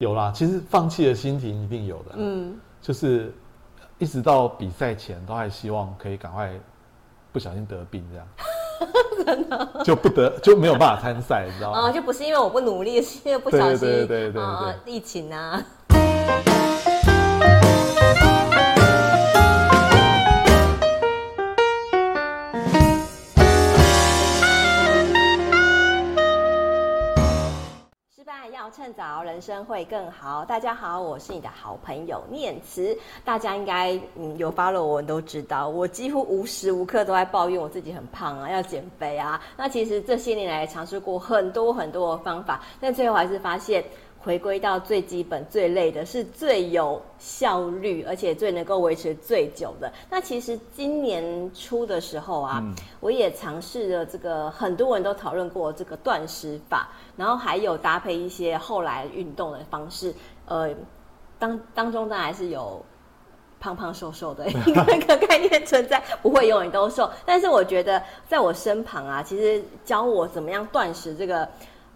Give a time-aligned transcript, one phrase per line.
[0.00, 2.12] 有啦，其实放弃的心情一定有的。
[2.14, 3.34] 嗯，就是
[3.98, 6.50] 一直到比赛前都还希望可以赶快
[7.30, 8.26] 不小心得病这样，
[9.26, 11.80] 真的就不得就没有办法参赛，你知道吗？
[11.82, 15.62] 哦，就不是因为我不努力，是因为不小心，对对对对对对，哦，疫情啊。
[28.80, 30.42] 趁早，人生会更好。
[30.42, 32.96] 大家好，我是你的好朋友念慈。
[33.22, 39.38] 大家应该嗯有发了我都知道，我几乎无时无刻都在抱怨我自己很胖啊，要减肥啊。
[39.54, 43.84] 那其实这些年来尝试过很多很多的方法，但最后还是发现。
[44.22, 49.90] 回归到最基本、最累的，是最有效率，而且最能够维持最久的。
[50.10, 60.14] 那其实今年初的时候啊，嗯、我也尝试了这个，很多人都讨论过这个断食法，然后还有搭配一些后来运动的方式。
[60.44, 60.68] 呃，
[61.38, 62.84] 当当中当然是有
[63.58, 67.10] 胖胖瘦瘦的 一个概念存在，不会永远都瘦。
[67.24, 71.48] 但是我觉得在我身旁啊，其实教我怎么样断食这个。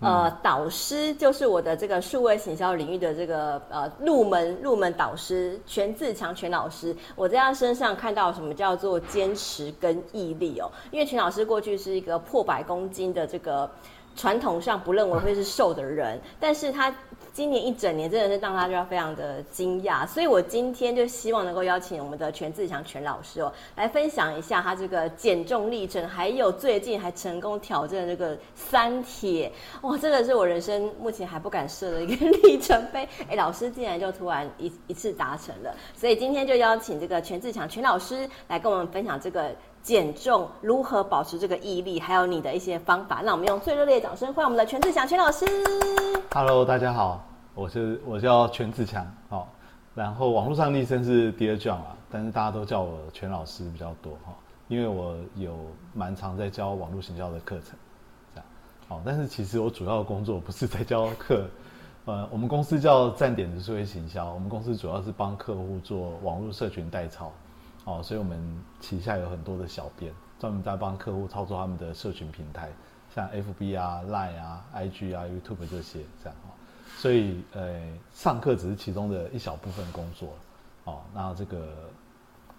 [0.04, 13.70] 呃，导师就是我的这个数位行销领域的这个呃入门入门导师全自强全老师，我在他身上看到什么叫做坚持跟毅力哦，因为全老师过去是一个破百公斤的这个
[14.14, 16.94] 传统上不认为会是瘦的人，但是他。
[17.34, 29.50] 今年一整年真的是让大家非常的惊讶，所以我今天就希望能够邀请我们的权自强全老师哦，来分享一下他这个减重历程，还有最近还成功挑战这个三铁，
[29.82, 33.08] 哇，这个是我人生目前还不敢设的一个里程碑。
[33.28, 39.50] 哎，老师竟然就突然一一次达成了，所以今天就邀请这个权自强全老师来跟我们分享这个。
[39.84, 45.44] 减重如何保持这个毅力，还有你的一些方法，那我们用最热烈的掌声欢迎我们的权自强全老师。
[46.32, 47.22] Hello，大家好，
[47.54, 49.46] 我是我叫权自强，好，
[49.94, 54.32] 然后网络上昵称是 Dear John 啊，但是大家都叫我全老师比较多哈，
[54.68, 55.54] 因为我有
[55.92, 57.76] 蛮常在教网络行销的课程，
[58.34, 58.46] 这样，
[58.88, 61.46] 好，但是其实我主要的工作不是在教课，
[62.06, 67.30] 呃，我们公司叫站点的数位行销，我们公司主要是帮客户做网络社群代操。
[67.84, 68.40] 哦，所以我们
[68.80, 72.70] 旗下有很多的小编，专门在帮客户操作他们的社群平台，
[73.14, 76.48] 像 FB 啊、Line 啊、IG 啊、YouTube 这些这样哦。
[76.96, 77.82] 所以呃，
[78.14, 80.30] 上课只是其中的一小部分工作，
[80.84, 81.90] 哦，那这个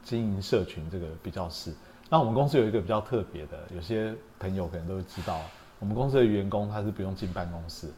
[0.03, 1.73] 经营社群这个比较是。
[2.07, 5.41] 那我们公司有一个比较特别的，有些朋友可能都知道，
[5.79, 7.89] 我们公司的员工他是不用进办公室，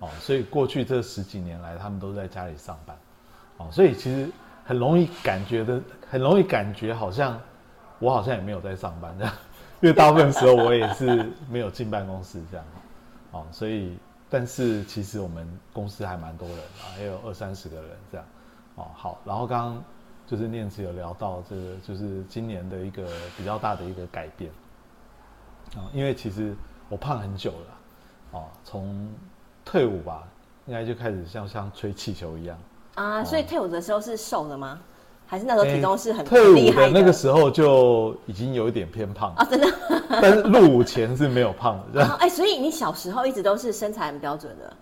[0.00, 2.94] 哦，所以过去这十几年来，他们都在家里上班，
[3.56, 4.30] 哦，所以其实。
[4.64, 5.80] 很容易感觉的，
[6.10, 7.38] 很容易感觉好像
[7.98, 9.34] 我好像也没有在上班这样，
[9.82, 12.66] 因为大部分时候我也是没有进办公室这样，
[13.32, 13.98] 哦，所以
[14.30, 18.26] 但是其实我们公司还蛮多人啊，也有二三十个人这样，
[18.76, 19.84] 哦，好，然后刚刚
[20.26, 24.50] 就是念慈有聊到这个，就是今年的一个比较大的一个改变，
[25.76, 26.56] 啊，因为其实
[26.88, 29.08] 我胖很久了，哦，从
[29.64, 30.26] 退伍吧，
[30.66, 32.58] 应该就开始像像吹气球一样。
[32.94, 34.78] 啊，所以退伍的时候是瘦的吗？
[35.26, 36.42] 还是那时候体重是很厉害的？
[36.42, 39.66] 退伍的那个时候就已经有一点偏胖啊，真的。
[40.20, 42.04] 但是入伍前是没有胖的。
[42.20, 44.72] 哎，所以你小时候一直都是身材很标准的？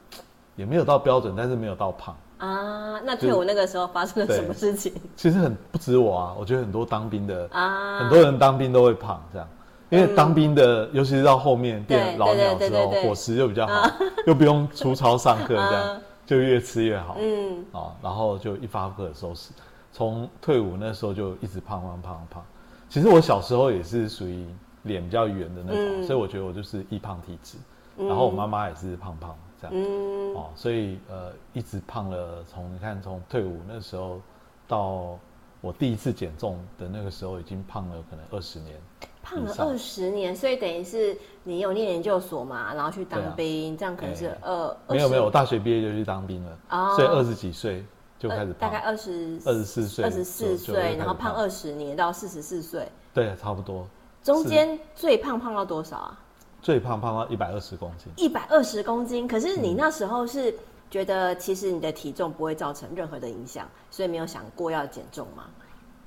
[0.57, 3.01] 也没有到标准，但是没有到胖啊。
[3.05, 4.93] 那退伍那个时候发生了什么事情？
[5.17, 9.49] 其实很不止我啊，我觉得很多当兵的啊，很多人当兵都会胖这样，
[9.89, 13.89] 因为当兵的，尤其是到后面变老鸟之后，伙食又比较好，
[14.27, 16.01] 又不用出操上课这样。
[16.33, 19.53] 就越吃越好，嗯，啊，然后就一发不可收拾。
[19.93, 22.43] 从退伍那时候就一直胖胖胖胖。
[22.89, 24.47] 其实我小时候也是属于
[24.85, 27.59] 脸比较圆的那种，嗯、所以我觉得我就是易胖体质。
[27.99, 32.43] 嗯、然后我妈妈也是胖胖这样，嗯，哦，所以呃一直胖了。
[32.45, 34.19] 从你看从退伍那时候
[34.67, 35.19] 到
[35.61, 38.81] 我第一次减重的那个时候，已经胖了可能二十年。
[39.23, 46.59] 胖了二十年，所以等于是你有念研究所嘛，然后去当兵，这样可能是二没有没有，我大学毕业就去当兵了，
[46.97, 47.85] 所以二十几岁
[48.19, 53.87] 就开始胖，大概二十二十四岁，二十四岁，然后胖二十年到四十四岁，对，差不多。
[54.23, 56.21] 中间最胖胖到多少啊？
[56.61, 59.27] 最胖胖到一百二十公斤，一百二十公斤。
[59.27, 60.55] 可是你那时候是
[60.91, 65.45] 觉得其实你的体重不会造成任何的影响，所以没有想过要减重吗？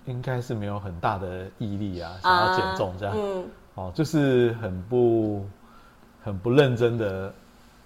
[0.06, 5.46] 应该是没有很大的毅力啊，想要减重这样，嗯，哦，就是很不
[6.24, 7.34] 很不认真的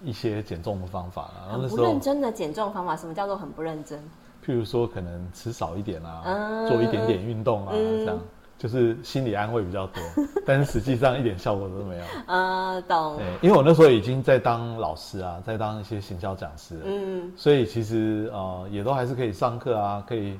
[0.02, 1.52] 一些减重的方法啊。
[1.52, 3.98] 很不认真的减重方法，什么叫做很不认真？
[4.44, 8.18] 譬如说，可能吃少一点啊，做一点点运动啊，这样
[8.56, 10.02] 就是心理安慰比较多，
[10.44, 12.04] 但是实际上一点效果都没有。
[12.26, 13.16] 呃，懂。
[13.16, 20.38] 对，因为我那时候已经在当老师啊，在当一些行销讲师，嗯，所以其实呃也都还是可以上课啊，可以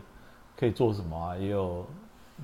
[0.60, 1.84] 可以做什么啊，也有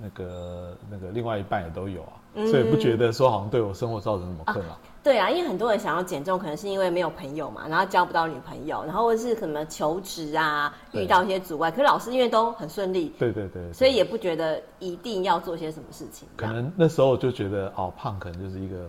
[0.03, 4.73] 那个那个另外一半也都有啊，嗯、所以不觉得说好像对我生活造成什么困扰。
[4.73, 11.71] 啊对啊，因为很多人想要减重，可能是因为没有朋友嘛，然后交不到女朋友，然后或者是什么求职啊，遇到一些阻碍。
[11.71, 16.27] 可是老师因为都很顺利，对对对，对，所以也不觉得一定要做些什么事情。
[16.37, 18.89] 可能那时候就觉得哦，胖可能就是一个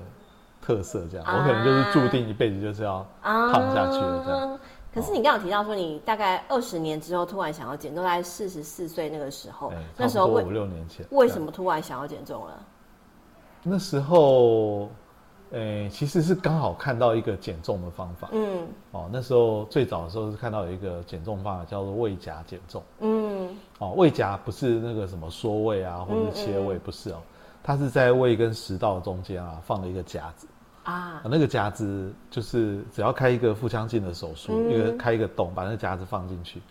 [0.60, 4.54] 特色这样，啊、我可能就是注定一辈子就是要胖下去了这样。
[4.54, 4.60] 啊、
[4.94, 12.66] 可是你刚刚有提到说，你大概二十年之后突然想要减重，在四十四岁那个时候，那时候五六年前，为什么突然想要减重了？
[13.64, 14.90] 那时候。
[15.52, 18.28] 诶、欸，其实是刚好看到一个减重的方法。
[18.34, 22.84] 嗯，哦，那时候最早的时候是看到有一个减重方法叫做胃夹减重。
[23.00, 27.22] 嗯，哦，胃夹不是那个什么缩胃啊，或者是切胃，不是哦，
[27.64, 30.50] 它是在胃跟食道中间啊放了一个夹子
[30.92, 36.62] 啊，那个夹子就是只要开一个腹腔镜的手术，一个开一个洞，把那个夹子放进去，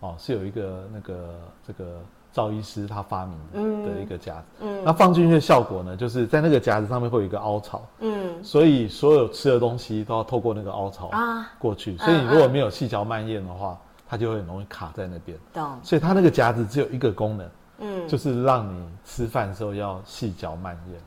[0.00, 2.00] 哦，是有一个那个这个。
[2.34, 13.78] 赵医师他发明的一个夹子，嗯，那放进去的效果呢，就是在那个夹子上面会有一个凹槽，嗯，所以所有吃的东西都要透过那个凹槽啊过去，所以你如果没有细嚼慢咽的话，
[14.08, 15.38] 它就会很容易卡在那边。
[15.52, 15.78] 懂。
[15.84, 17.48] 所以它那个夹子只有一个功能，
[17.78, 20.98] 嗯，就是让你吃饭的时候要细嚼慢咽，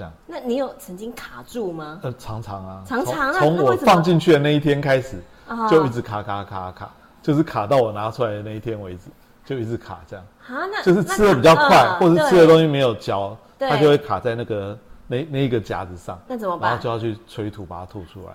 [0.00, 0.12] 这样。
[0.26, 2.00] 那你有曾经卡住吗？
[2.02, 5.22] 呃，常常啊，常常从我放进去的那一天开始，
[5.68, 6.90] 就一直卡卡卡卡，
[7.22, 9.10] 就是卡到我拿出来的那一天为止。
[9.42, 16.16] 就一直卡这样，啊，那就是吃的比较快，或者吃的东西没有嚼，它就会卡在那个那那一个夹子上。
[16.28, 16.70] 那怎么办？
[16.70, 18.32] 然后就要去催吐，把它吐出来。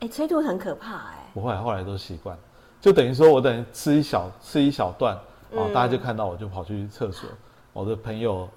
[0.00, 1.28] 哎，催吐很可怕哎。
[1.34, 2.34] 不会，后来都习惯，
[2.80, 5.18] 就等于说我等于吃一小吃一小段，
[5.50, 7.28] 然后大家就看到我就跑去厕所，
[7.74, 8.48] 我的朋友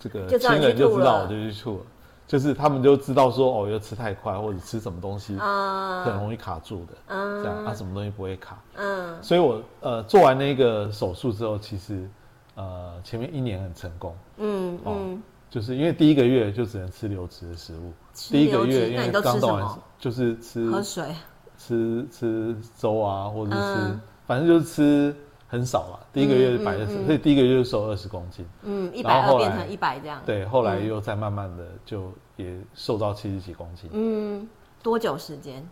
[0.00, 1.84] 这个亲人就知道我就去吐了。
[2.26, 8.56] 就是他们就知道说哦，要吃太快或者吃什么东西啊，很容易卡住的，嗯、这样啊，什么东西不会卡？
[8.76, 12.08] 嗯，所以我呃做完那个手术之后，其实
[12.54, 15.18] 呃前面一年很成功，嗯嗯、哦，
[15.50, 19.68] 就是因为第一个月就只能吃流质的食物，第一个月因为刚动完
[19.98, 21.12] 就是吃喝水，
[21.58, 25.16] 吃吃粥啊，或者是吃，嗯、反正就是吃。
[25.50, 28.46] 很少了，第一个月百二十，所以第一个月就瘦二十公斤。
[28.62, 30.22] 嗯，一百二变成一百这样。
[30.24, 33.90] 对，后来又再慢慢的就也瘦到七十几公斤。
[33.92, 34.48] 嗯，
[34.80, 35.68] 多久时间？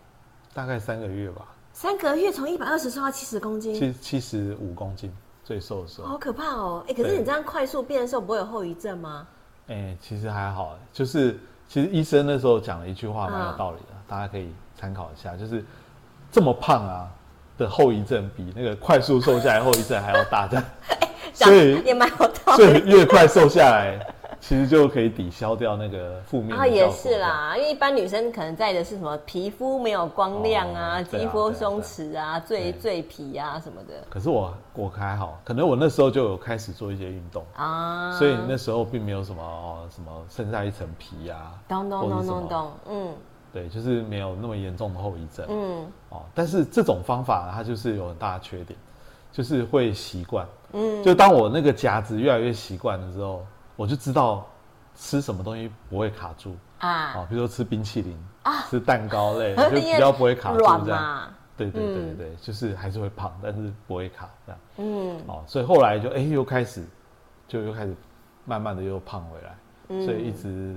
[0.53, 1.45] 大概三个月吧。
[1.71, 3.73] 三个月从一百二十瘦到七十公斤？
[3.73, 5.09] 七七十五公斤，
[5.45, 6.09] 最瘦的时候。
[6.09, 6.83] 好可怕哦！
[6.89, 9.25] 哎，可是你这样快速变瘦，不会有后遗症吗？
[9.67, 11.39] 哎，其实还好，就是
[11.69, 15.63] 其实医生那时候讲了一句话蛮有道理的，大家可以参考一下，就是
[16.29, 17.09] 这么胖啊。
[17.59, 20.65] 的后遗症比那个快速瘦下来后遗症还要大， 这样，
[21.33, 22.63] 所以也蛮有道理。
[22.63, 23.99] 所以越快瘦下来，
[24.39, 26.57] 其实就可以抵消掉那个负面。
[26.57, 33.93] 啊，也是啦，因为一般女生可能在意的是什么皮肤没有光亮啊，肌肤松弛啊，赘赘皮啊什么的。
[34.09, 43.13] 可是我我还好，可能我那时候就有开始做一些运动啊，所以那时候并没有什么什么剩下一层皮啊，咚咚咚咚咚，嗯。
[43.51, 45.45] 对，就是没有那么严重的后遗症。
[45.49, 48.77] 嗯，哦，但是这种方法它就是有很大的缺点，
[49.31, 50.47] 就是会习惯。
[50.73, 54.45] 嗯，就当我那个夹子越来越习惯的时候，我就知道
[54.95, 57.13] 吃什么东西不会卡住啊。
[57.15, 61.33] 哦，比如说吃冰淇淋啊，吃蛋糕类， 就比较不会卡住这样。
[61.57, 64.61] 对对对对对，就是还是会胖，但是不会卡这样。
[64.77, 66.85] 嗯，哦，所以后来就哎又开始，
[67.47, 67.95] 就又开始
[68.45, 70.05] 慢慢的又胖回来。
[70.05, 70.75] 所以一直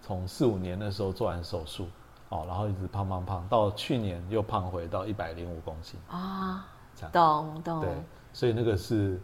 [0.00, 1.86] 从四五年的时候做完手术。
[2.34, 7.80] 哦，然后一直胖胖胖，到去年又胖回到一百零五公斤啊，这样，懂懂。
[7.80, 7.90] 对，
[8.32, 9.20] 所以那个是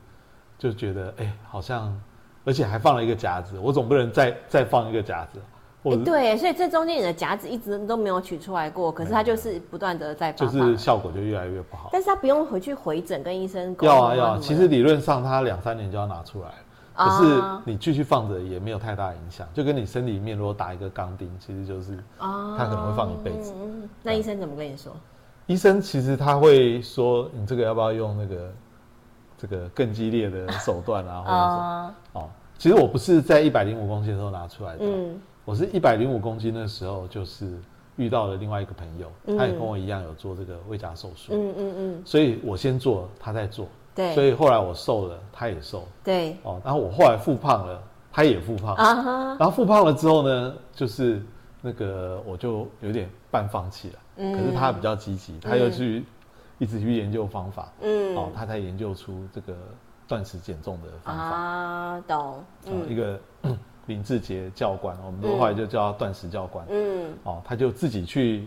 [0.57, 2.01] 就觉得哎，好像，
[2.45, 5.41] 而且还放了一个夹子，我总不能再再放一个夹子，
[5.83, 11.91] 或者对，所以这中间你的夹子一直都没有取出来过，可是它就是不断的在，就是效果就越来越不好。
[11.93, 13.97] 但是他不用回去回诊跟医生沟通。
[13.97, 16.51] 要啊要啊，其实理论上他两三年就要拿出来。
[17.09, 23.55] 可是你继续放着也没有太大影响，就跟你身体里面如果打一个钢钉，其实就是它可能会放一辈子。
[24.03, 24.93] 那医生怎么跟你说？
[25.47, 28.53] 医生其实他会说，你这个要不要用那个
[29.37, 31.95] 这个更激烈的手段啊， 或者什么？
[32.13, 34.85] 哦，其实我不是在一百零五公斤的时候拿出来的，
[35.45, 37.59] 我是一百零五公斤的时候，就是
[37.97, 43.67] 遇到了另外一个朋友，他也跟我一样有做这个胃夹手术，嗯嗯嗯，所以我先做，他再做。
[43.95, 45.87] 对，所以后来我瘦了，他也瘦。
[46.05, 47.83] 对，哦，然后我后来复胖了，
[48.13, 48.75] 他也复胖。
[48.75, 49.37] 啊哈。
[49.39, 51.23] 然后复胖了之后呢，就是
[51.61, 53.99] 那个我就有点半放弃了。
[54.17, 54.33] 嗯。
[54.33, 56.05] 可是他比较积极，他又去
[56.59, 57.73] 一直去研究方法。
[57.81, 58.17] 嗯。
[58.17, 59.55] 哦，他才研究出这个
[60.07, 62.45] 断食减重的方法啊，懂？
[62.67, 63.19] 嗯，一个
[63.87, 66.65] 林志杰教官，我们都后来就叫他断食教官。
[66.69, 68.47] 嗯，哦，他就自己去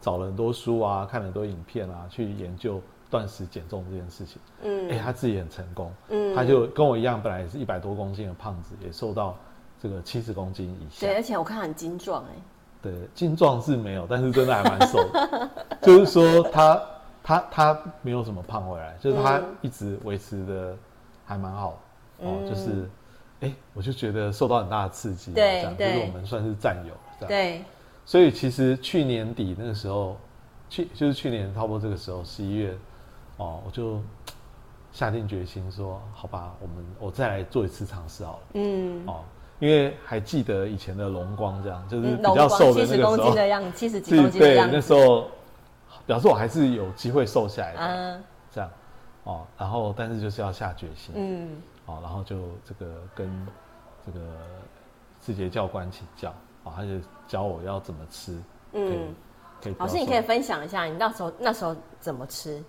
[0.00, 4.40] 找了很多书啊，看了很多影片啊，去研究断食减重这件事情。
[4.62, 5.92] 嗯，哎、欸，他自己很成功。
[6.08, 9.36] 嗯，他就跟我一样，本来也是一百多公斤的胖子，也瘦到
[9.78, 11.06] 这个七十公斤以下。
[11.06, 12.42] 对，而且我看很精壮哎。
[12.80, 15.50] 对，精壮是没有，但是真的还蛮瘦的。
[15.82, 16.82] 就是说他
[17.22, 20.76] 他他没有什么胖回来，就是他一直维持的
[21.24, 21.78] 还蛮好。
[22.20, 22.88] 嗯、哦，就是。
[23.42, 27.28] 哎、欸，我就觉得受到很大的刺激，对，这样就是我们算是战友，这样。
[27.28, 27.64] 对。
[28.04, 30.18] 所以其实去年底那个时候，
[30.68, 32.76] 去就是去年差不多这个时候，十一月，
[33.40, 33.98] 哦，我就
[34.92, 38.40] 下定决心说，好吧，我们我再来做一次尝试好了。
[38.52, 39.02] 嗯。
[39.06, 39.24] 哦，
[39.60, 44.70] 因为还记得以前的龙光这样，就是比较瘦的那个时候，七十公斤的样子，七十几公斤的样子。
[44.72, 45.26] 对，那时候
[46.06, 47.80] 表示我还是有机会瘦下来的。
[47.80, 48.24] 嗯。
[48.52, 48.70] 这样，
[49.24, 51.14] 哦，然后但是就是要下决心。
[51.16, 51.62] 嗯。
[51.86, 53.46] 哦然后就这个跟
[54.04, 54.20] 这个
[55.22, 56.28] 志杰教官请教，
[56.62, 56.90] 啊，他就
[57.26, 58.38] 教我要怎么吃。
[58.74, 59.14] 嗯，
[59.62, 59.74] 可以。
[59.78, 62.62] 老师，你可以分享一下你那时候那时候怎么吃？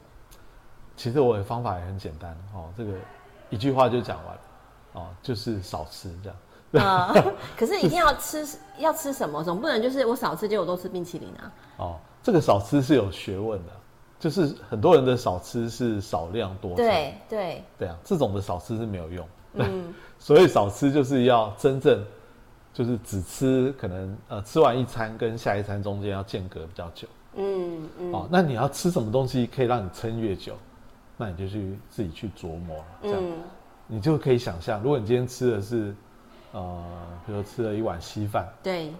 [0.95, 2.93] 其实我的方法也很简单哦，这个
[3.49, 6.37] 一句话就讲完，哦，就是少吃这样。
[6.85, 9.43] 啊、嗯， 可是一定要吃要吃什么？
[9.43, 11.51] 总不能就是我少吃，结果都吃冰淇淋啊。
[11.77, 13.71] 哦，这个少吃是有学问的。
[14.19, 19.27] 就是很多人的少吃是少量多餐，对对对啊，这种的少吃是没有用。
[19.53, 22.05] 嗯， 所以少吃就是要真正
[22.71, 27.07] 就是只吃可能呃吃完一餐跟下一餐中间要间隔比较久。
[27.33, 28.13] 嗯嗯。
[28.13, 30.53] 哦，那你要吃什么东西可以让你撑越久？
[31.17, 33.37] 那你就去自己去琢磨，这样、嗯、
[33.87, 35.95] 你就可以想象，如果你今天吃的是
[36.51, 36.83] 呃，
[37.25, 38.91] 比如说吃了一碗稀饭，对。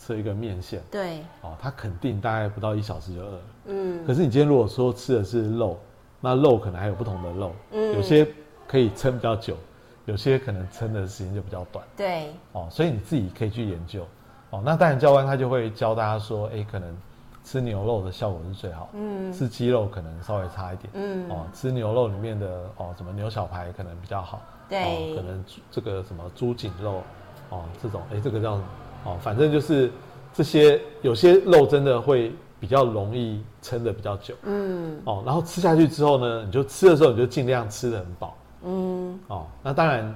[0.00, 3.40] 吃一个面线，对，哦，他肯定大概不到一小时就饿了。
[3.64, 5.76] 嗯，可是你今天如果说吃的是肉，
[6.20, 8.24] 那肉可能还有不同的肉，嗯，有些
[8.68, 9.56] 可以撑比较久，
[10.04, 11.84] 有些可能撑的时间就比较短。
[11.96, 14.06] 对，哦，所以你自己可以去研究。
[14.50, 16.96] 哦，那当然教官他就会教大家说，哎，可能
[17.44, 27.02] 吃牛肉的效果是最好，嗯，吃鸡肉可能稍微差一点，嗯，哦，吃牛肉里面的哦什么牛小排可能比较好，对，哦，可能这个什么猪颈肉，
[27.50, 28.60] 哦，这种，哎，这个叫。
[29.04, 29.92] 哦，反正就是
[30.34, 34.34] 这些，有些肉真的会比较容易撑的比较久。
[34.42, 35.00] 嗯。
[35.04, 38.36] 哦，然后吃下去之后呢，你就吃的时候你就尽量吃的很饱。
[38.64, 39.18] 嗯。
[39.28, 40.12] 哦，那当然，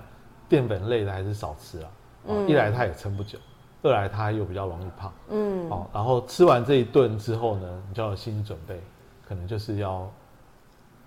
[0.49, 1.91] 淀粉类的还是少吃啊。
[2.26, 2.49] 嗯。
[2.49, 3.38] 一来它也撑不久，
[3.82, 5.12] 二来它又比较容易胖。
[5.28, 5.68] 嗯。
[5.70, 8.80] 哦，然后吃完这一顿之后呢，你就要有心理准备，
[9.26, 10.10] 可能就是要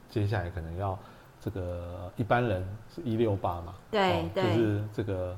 [0.10, 0.98] 接下来可能要
[1.40, 3.74] 这个一般人是一六八嘛。
[3.92, 4.44] 对对。
[4.44, 5.38] 就是这个。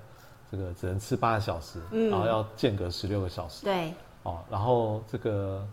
[0.49, 5.67] 这个只能吃八个小时，嗯，然后要间隔十六个小时，对，哦，然后这个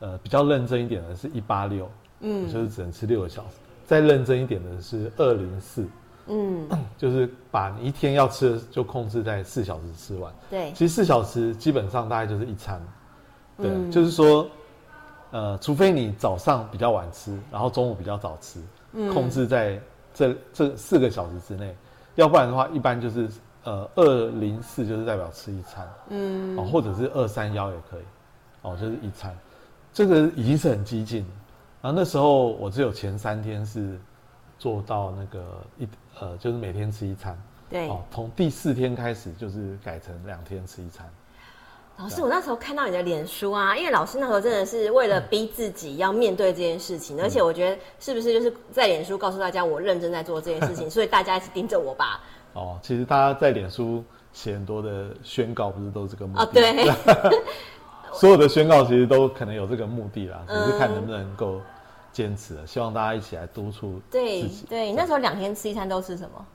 [0.00, 1.90] 呃比较认真一点的是一八六，
[2.20, 5.88] 嗯，就是只能吃六个小时，再认真一点的是二零四，
[6.30, 12.80] 嗯， 就是把你一天要吃的就控制在四小时吃完，对，其实四小时基本上大概就是一餐，
[13.56, 14.48] 对，嗯，就是说，
[15.32, 18.60] 呃，除非你早上比较晚吃，然后中午比较早吃，
[18.92, 19.80] 嗯，控制在
[20.14, 21.76] 这这四个小时之内，
[22.14, 23.28] 要不然的话，一般就是。
[23.62, 28.02] 呃，二零四就是代表吃一餐，嗯，哦，或者是二三幺也可以，
[28.62, 29.36] 哦，就是一餐，
[29.92, 31.26] 这个已经是很激进。
[31.82, 34.00] 然后那时候我只有前三天是
[34.58, 35.86] 做到那个一
[36.18, 37.38] 呃，就是每天吃一餐，
[37.68, 41.08] 对，哦，从第四天开始就是改成两天吃一餐。
[41.96, 52.20] 老师，我那时候看到你的脸书啊，因为老师那时候真的是为了逼自己要面对这件事情，嗯、而且我觉得是不是就是在脸书告诉大家我认真在做这件事情，所以大家一直盯着我吧。
[52.54, 54.02] 哦，其实大家在脸书
[54.32, 56.42] 写很多的宣告，不是都是这个目的？
[56.42, 57.40] 哦，对。
[58.12, 61.60] 所有的宣告其实都可能有这个目的啦，只是看能不能够
[62.12, 62.66] 坚持了。
[62.66, 64.64] 希望大家一起来督促自己。
[64.68, 66.46] 对对，那时候两天吃一餐都吃什么？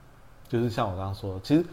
[0.48, 1.64] 就是像我刚刚说，其实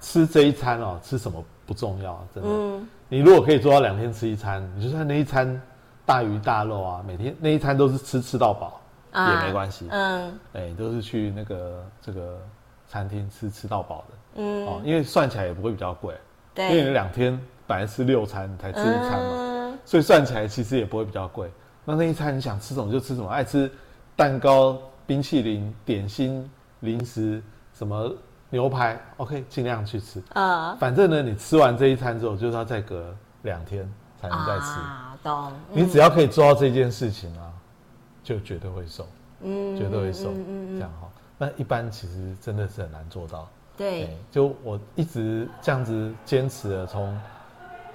[0.00, 2.48] 吃这一餐哦，吃什么不重要，真的。
[2.50, 2.88] 嗯。
[3.08, 5.60] 你如果可以做到两天吃一餐，你就算那一餐
[6.04, 8.80] 大鱼大肉啊，每天那一餐都是吃吃到饱
[9.12, 9.86] 也没关系。
[9.90, 10.38] 嗯。
[10.54, 12.38] 哎，都是去那个这个。
[12.88, 16.14] 餐厅吃吃到饱的，嗯，哦，因为算起来也不会比较贵，
[16.54, 21.50] 对，因为你两天本来吃六餐才吃一餐嘛，嗯，所以算起来其实也不会比较贵。
[21.86, 23.70] 那那一餐你想吃什么就吃什么，爱吃
[24.14, 26.46] 蛋糕、冰淇淋、点心、
[26.80, 28.12] 零食，什么
[28.50, 30.74] 牛排，OK，尽量去吃啊。
[30.74, 33.88] 反正呢，你吃完这一餐之后，就是要再隔两天
[34.20, 34.64] 才能再吃。
[34.64, 35.52] 啊，懂。
[35.72, 37.52] 你只要可以做到这件事情啊，
[38.22, 39.06] 就绝对会瘦，
[39.42, 41.08] 嗯，绝对会瘦，嗯嗯，这样哈。
[41.38, 43.48] 那一般其实真的是很难做到。
[43.76, 47.16] 对，欸、就我一直这样子坚持了，从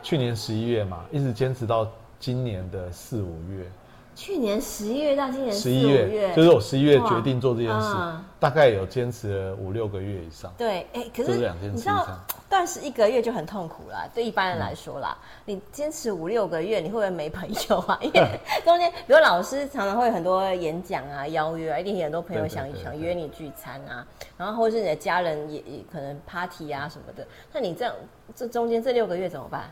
[0.03, 1.87] 去年十一月嘛，一直坚持到
[2.19, 3.65] 今年的四五月，
[4.13, 10.53] 去年十一月到今年十一月，就是我十一月决定做这件事，嗯、大概有坚持了五六个月以上。
[10.57, 12.05] 对，哎，可是两件事你知道
[12.49, 17.97] 断食一个月就很痛苦啦，对一般人来说啦，嗯、你坚持五六个月，你会不会没朋友啊？
[18.03, 24.05] 因为中间，比如老师常常会有很多演讲啊、邀约啊，一定有很多朋友想想约你聚餐啊，
[24.37, 27.93] 然后或者是你的家人也也可能 party 啊什么的，那你这样
[28.35, 29.71] 这中间这六个月怎么办？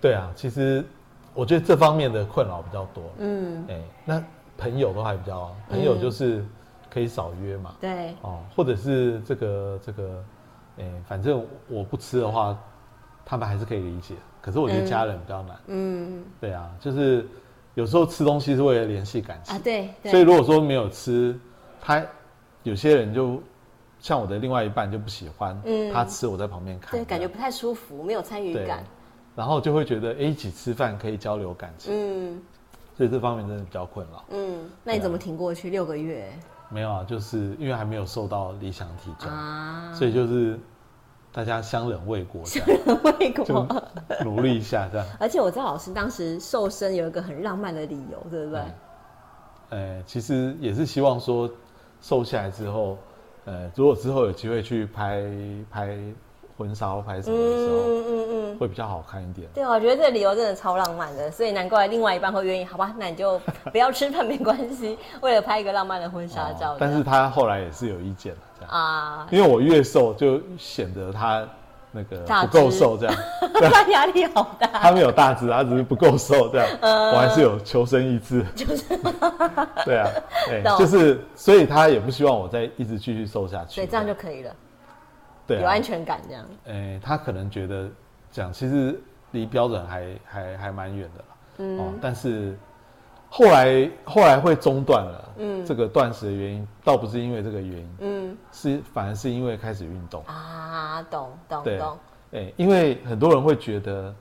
[0.00, 0.84] 对啊，其实
[1.34, 3.02] 我觉得这方面的困扰比较多。
[3.18, 4.24] 嗯，哎，那
[4.56, 6.44] 朋友都还比较，朋友就是
[6.88, 7.74] 可以少约嘛。
[7.80, 8.14] 对。
[8.22, 10.24] 哦，或者是这个这个，
[10.78, 12.56] 哎，反正我不吃的话，
[13.24, 14.14] 他们还是可以理解。
[14.40, 15.56] 可是我觉得家人比较难。
[15.66, 16.24] 嗯。
[16.40, 17.26] 对啊，就是
[17.74, 19.60] 有时候吃东西是为了联系感情啊。
[19.62, 19.88] 对。
[20.04, 21.38] 所以如果说没有吃，
[21.80, 22.00] 他
[22.62, 23.42] 有些人就
[23.98, 28.84] 像我的另外一半就不喜欢，嗯，他吃我在旁边看，对，感觉不太舒服，没有参与感。
[29.36, 32.40] 然后就会觉得，哎，一起吃饭可以交流感情，嗯，
[32.96, 34.24] 所以这方面真的比较困扰。
[34.30, 36.32] 嗯，那你怎么挺过去六个月？
[36.68, 40.58] 没有啊，就是因为还没有瘦到理想体重啊，所以就是
[41.32, 43.66] 大家相忍未果，相忍未果，
[44.22, 45.06] 努力一下这样。
[45.18, 48.62] 而且我知道老师当时瘦身有一个很浪漫的理由，对不对？
[49.70, 51.50] 呃，其实也是希望说
[52.00, 52.96] 瘦下来之后，
[53.46, 55.22] 呃，如果之后有机会去拍
[55.68, 55.98] 拍。
[56.56, 59.48] 婚纱拍什么的时候，嗯嗯嗯，会比较好看一点。
[59.54, 62.64] 对，我觉得这个理由真的超浪漫的，所以难怪另外一半会愿意。
[62.64, 63.40] 好吧，那你就
[63.72, 66.76] 不要吃饭没关系， 为了拍一个浪漫的婚纱照。
[66.78, 71.46] 但是他后来也是有意见的，这样啊，因为我越瘦就显得他
[71.90, 73.14] 那个不够瘦，这样，
[73.72, 74.66] 他压力好大。
[74.66, 78.44] 他没有大只，他只是不够瘦，这样， 我还是有求生意志。
[78.54, 78.84] 就是，
[79.84, 80.08] 对啊，
[80.46, 83.80] 对，就是，所以他也不希望我再一直继续瘦下去。
[83.80, 84.54] 对，这样就可以了。
[85.46, 86.44] 对啊，有安全感这样。
[86.64, 87.88] 欸，他可能觉得
[88.32, 88.98] 这样其实
[89.32, 91.24] 离标准还还还蛮远的啦。
[91.58, 91.78] 嗯。
[91.78, 92.56] 哦，但是
[93.28, 95.32] 后来后来会中断了。
[95.38, 95.64] 嗯。
[95.66, 97.96] 这个断食的原因倒不是因为这个原因。
[98.00, 98.36] 嗯。
[98.52, 100.24] 是反而是因为开始运动。
[100.24, 101.98] 啊，懂懂懂。
[102.32, 104.14] 欸，因为很多人会觉得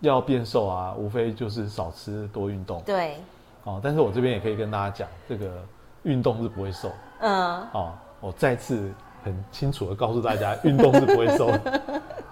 [0.00, 2.80] 要变瘦啊，无非就是少吃多运动。
[2.86, 3.16] 对。
[3.64, 5.60] 哦，但是我这边也可以跟大家讲，这个
[6.04, 6.90] 运动是不会瘦。
[7.20, 7.60] 嗯。
[7.72, 8.92] 哦，我再次。
[9.22, 11.82] 很清楚的告诉大家， 运动是不会瘦的，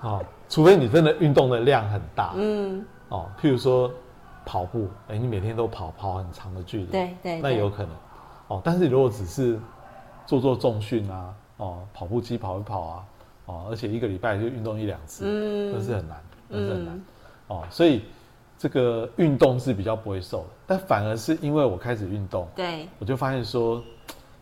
[0.02, 3.90] 哦，除非你真的运动的量很大，嗯，哦，譬如说
[4.44, 7.90] 跑步，哎、欸，你每天都跑跑很长的距离，对对，那有可能，
[8.48, 9.58] 哦，但是如果只是
[10.24, 13.04] 做做重训啊，哦，跑步机跑一跑啊，
[13.46, 17.02] 哦，而且一个礼拜就运动一两次，嗯，那是很难，那是很难，嗯、
[17.48, 18.04] 哦，所以
[18.58, 23.82] 这个运动是比较不会瘦的，但反而是因为我开始运动，对，我就发现说，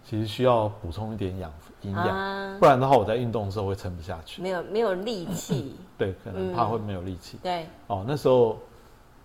[0.05, 1.74] 其实需要补充一点养分。
[1.85, 4.43] 营养，啊、不然的话，我在运动的时候会撑不下去。
[4.43, 7.41] 没有没有力气， 对，可能怕会没有力气、嗯。
[7.43, 8.59] 对，哦，那时候，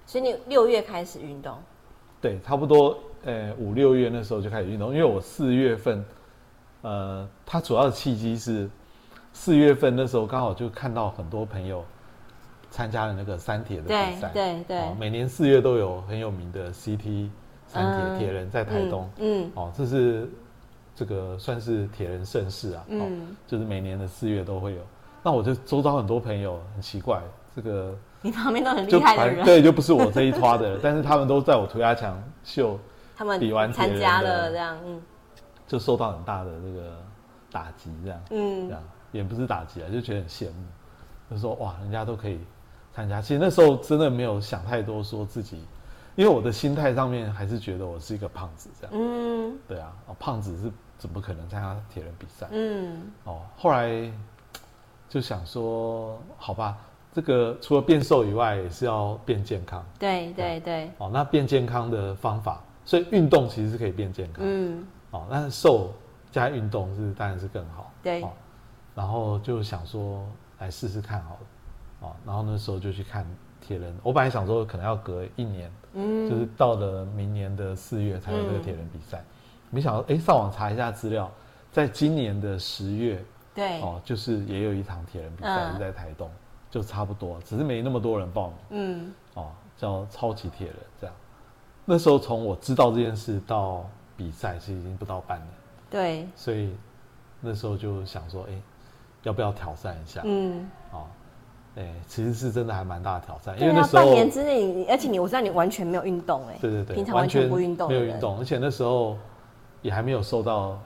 [0.05, 1.57] 所以你六月开始运动？
[2.21, 6.03] 对，差不多，呃，五六月那时候就开始运动，因为我四月份，
[6.81, 8.69] 呃，它主要的契机是
[9.31, 11.83] 四月份那时候刚好就看到很多朋友
[12.69, 17.29] 参加了那个三铁的比赛，对对对、哦，每年四月都有很有名的 CT
[17.67, 20.29] 三铁铁人在台东，嗯，嗯哦，这是。
[20.99, 24.81] 这个算是铁人盛事啊，嗯、哦，就是每年的四月都会有。
[25.23, 27.21] 那我就周遭很多朋友很奇怪，
[27.55, 32.77] 这个你旁边都很厉害的人，对，就不是我这一拖的， 但是他们都在我涂鸦墙秀，
[33.15, 35.01] 他们比完参加了这样，嗯，
[35.65, 36.97] 就受到很大的这个
[37.49, 38.83] 打击，这样，嗯，这样
[39.13, 42.41] 也不是打击啊，就觉得很羡慕，就说哇，人家都可以
[42.93, 43.21] 参加。
[43.21, 45.63] 其实那时候真的没有想太多，说自己。
[46.15, 52.45] 因为我的心态上面还是觉得我是一个胖子这样，嗯，对啊，哦，胖子是怎么可能参加铁人比赛？
[52.51, 54.12] 嗯，哦，后来
[55.07, 56.77] 就想说，好吧，
[57.13, 59.83] 这个除了变瘦以外，也是要变健康。
[59.97, 60.91] 对对对。
[60.97, 64.43] 哦，那变健康的方法，所以运动其实是可以变健康。
[64.45, 65.93] 嗯，哦，但是瘦
[66.31, 67.91] 加运动是当然是更好。
[68.03, 68.21] 对。
[68.21, 68.31] 哦，
[68.93, 70.27] 然后就想说
[70.59, 71.39] 来试试看好了，
[72.01, 73.25] 哦，然后那时候就去看
[73.62, 73.97] 铁人。
[74.03, 75.71] 我本来想说可能要隔一年。
[75.93, 79.25] 嗯，就是到了明年的四月才有这个铁人比赛，嗯、
[79.69, 81.29] 没想到哎、欸，上网查一下资料，
[81.71, 86.39] 在今年的十月，对，哦，就是也有一场铁人比赛是在台东，嗯、
[86.71, 91.15] 就差不多，只是没那么多人报名，嗯，哦，叫超级铁人这样。
[91.86, 95.47] 那时候从我知道这件事到比赛，其实已经不到半年，
[95.89, 96.75] 对，所以
[97.39, 98.62] 那时候就想说，哎、欸，
[99.23, 100.21] 要不要挑战一下？
[100.23, 101.05] 嗯，哦。
[101.75, 109.15] 哎，其实是真的还蛮大的挑战，因为那时候半年之内，而且你我知道你完全没有运动，哎，对对对，平常完全不运动，没有运动，而且那时候
[109.81, 110.79] 也还没有瘦到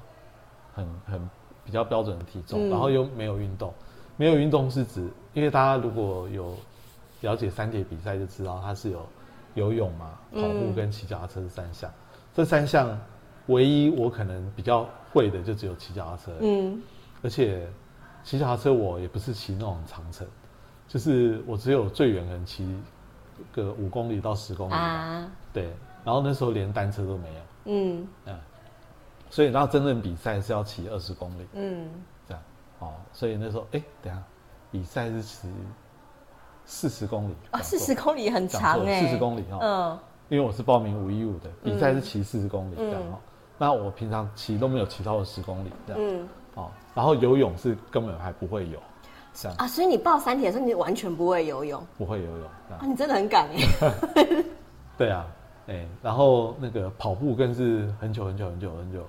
[0.73, 1.29] 很很
[1.65, 3.73] 比较标准的体重，然后又没有运动，
[4.17, 6.55] 没有运动是指，因为大家如果有
[7.21, 9.05] 了解三铁比赛就知道，它是有
[9.55, 11.91] 游泳嘛，跑步跟骑脚踏车这三项，
[12.33, 12.99] 这三项
[13.47, 16.31] 唯一我可能比较会的就只有骑脚踏车。
[16.41, 16.81] 嗯，
[17.21, 17.67] 而且
[18.23, 20.27] 骑脚踏车我也不是骑那种长程，
[20.87, 22.77] 就是我只有最远可能骑
[23.51, 24.73] 个五公里到十公里。
[24.73, 25.69] 啊，对，
[26.03, 27.39] 然后那时候连单车都没有。
[27.65, 28.07] 嗯。
[28.25, 28.39] 嗯，
[29.33, 31.47] 所以然后真正比赛是要骑二十公里。
[31.53, 31.89] 嗯，
[32.27, 32.43] 这样
[32.79, 34.21] 哦，所以那时候哎，等下
[34.69, 35.47] 比赛是骑。
[36.65, 43.19] 四十公里啊，四十公里很长哎，四十公里哈，嗯，因为我是报名五一五的，比赛是骑四十公里这样哈，
[43.57, 48.79] 那我平常骑都没有骑到十公里这样，嗯，哦，然后游泳是根本还不会游，
[49.33, 49.57] 这样。
[49.57, 53.93] 啊，所以你报三铁的时候你完全不会游泳，不会游泳啊，你真的很敢哎，
[54.97, 55.27] 对啊，
[55.67, 59.05] 哎，然后那个跑步更是很久很久很久很久。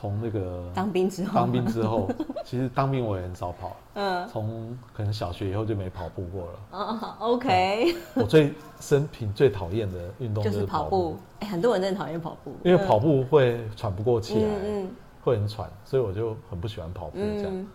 [0.00, 2.08] 从那个当兵之后，当兵之后，
[2.42, 3.76] 其实当兵我也很少跑。
[3.92, 6.58] 嗯，从可能小学以后就没跑步过了。
[6.70, 7.94] 哦，OK。
[8.14, 11.18] 我最生平最讨厌的运动就是跑步。
[11.40, 14.90] 哎，很多人真的讨厌跑步，因为跑步会喘不过气来，嗯，
[15.22, 17.66] 会很喘，所以我就很不喜欢跑步这样。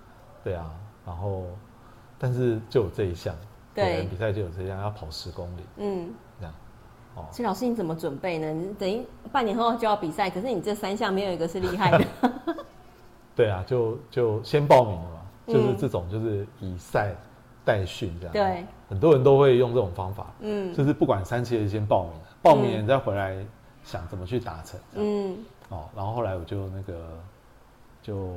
[0.44, 0.72] 对啊，
[1.06, 1.44] 然后，
[2.18, 3.36] 但是就有这一项，
[3.76, 5.62] 对，比赛就有这一项，要跑十公里。
[5.78, 6.10] 嗯。
[7.36, 8.54] 所以老师，你怎么准备呢？
[8.54, 12.06] 你等于半年后就要比赛，可是你这三项没有一个是厉害的。
[13.36, 17.14] 对啊，就就先报名了嘛，就是这种，就是以赛
[17.66, 18.32] 代训这样。
[18.32, 20.34] 对，很多人都会用这种方法。
[20.40, 23.46] 嗯，就是不管三七二一先报名，报名你再回来
[23.84, 24.80] 想怎么去达成。
[24.94, 27.20] 嗯，哦，然后后来我就那个
[28.02, 28.32] 就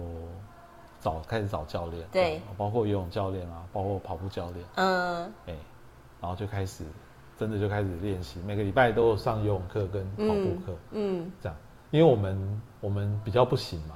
[1.01, 4.67] 找开始找教练，对，包括游泳教练啊，包括跑步教练。
[4.75, 5.55] 嗯，哎，
[6.21, 6.83] 然后就开始。
[7.39, 11.57] 真的就开始练习，每个礼拜都有上游泳课跟跑步课，嗯，嗯，这样，
[11.93, 13.95] 因为我们我们比较不行嘛，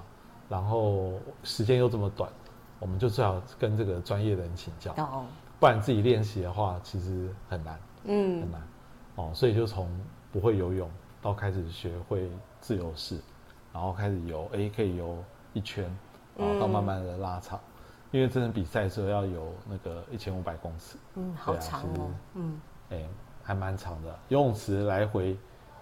[0.48, 2.30] 然后时间又这么短，
[2.78, 5.24] 我们就最好跟这个专业的人请教，哦，
[5.58, 8.62] 不然自己练习的话其实很难，嗯，很难，
[9.16, 9.90] 哦，所以就从
[10.30, 10.88] 不会游泳
[11.20, 13.18] 到开始学会自由式，
[13.72, 15.18] 然后开始游，哎，可以游
[15.52, 15.84] 一圈，
[16.38, 17.72] 然后到慢慢的拉长，嗯，
[18.12, 23.04] 因为真的比赛的时候要游那个一千五百公尺，嗯，好长哦，嗯，哎。
[23.42, 25.36] 还蛮长的，游泳池来回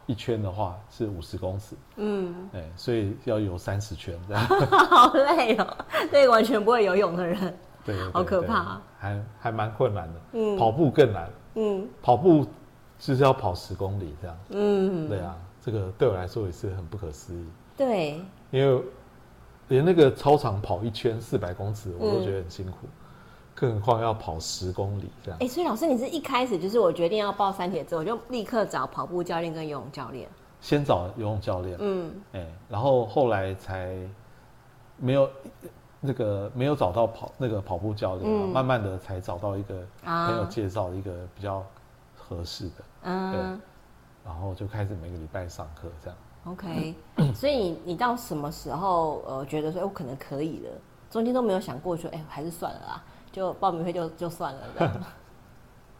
[0.06, 4.44] 一圈的话是五十公尺，嗯，哎，所以要游三十圈这样，
[4.90, 5.76] 好累哦，
[6.10, 12.44] 对完全不会游泳的人，对，好可怕，还还蛮困难的，嗯，跑步更难，嗯，跑步
[12.98, 17.46] 就是要跑十公里这样，嗯，对啊，这个对我来说也是很不可思议，
[17.76, 18.20] 对，
[18.50, 18.82] 因为
[19.68, 22.88] 连那个操场跑一圈四百公尺我都觉得很辛苦。
[23.54, 25.38] 更何况要跑十公里这样。
[25.40, 30.28] 哎、欸，所以老师，你是一开始就是我决定要报三铁之后，我就立刻找跑步教练跟游泳教练。
[30.60, 33.96] 先找游泳教练，嗯，哎、欸，然后后来才
[34.98, 35.26] 没有
[36.00, 41.64] 那个没有找到跑那个跑步教练，嗯、慢慢的才找到一个朋友介绍一个比较
[42.14, 43.40] 合适的，嗯，对，
[44.24, 46.18] 然后就开始每个礼拜上课这样。
[46.44, 46.94] OK，
[47.34, 50.70] 所以你你到什么时候呃觉得说，哎、欸，我可能可以了？
[51.10, 53.04] 中间都没有想过说，哎、欸，还是算了啦。
[53.32, 54.60] 就报名费就就算了，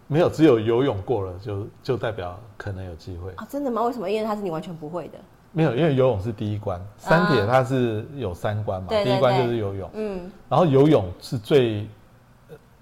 [0.07, 3.47] 没有，只有游泳过了就就代表可能有机会啊？
[3.49, 3.83] 真的吗？
[3.83, 4.11] 为什么？
[4.11, 5.19] 因为它是你完全不会的。
[5.53, 11.87] 没有，因为游泳是第一关，三铁它是有三关嘛，第一关就是游泳，嗯，然后游泳是最，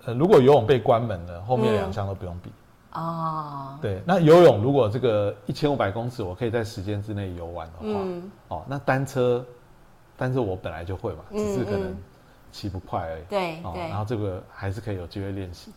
[0.07, 2.51] 呃，如果游泳被关门了，后面两项都不用比
[2.93, 3.79] 哦。
[3.81, 8.01] 对，那游泳如果这个一千五百公尺，我可以在时间之内游完的话，
[8.49, 9.45] 哦，那单车，
[10.17, 11.95] 单车我本来就会嘛，只是可能。
[12.51, 15.71] 骑不快而已，对，哦，然后这个还是可以有机会练习，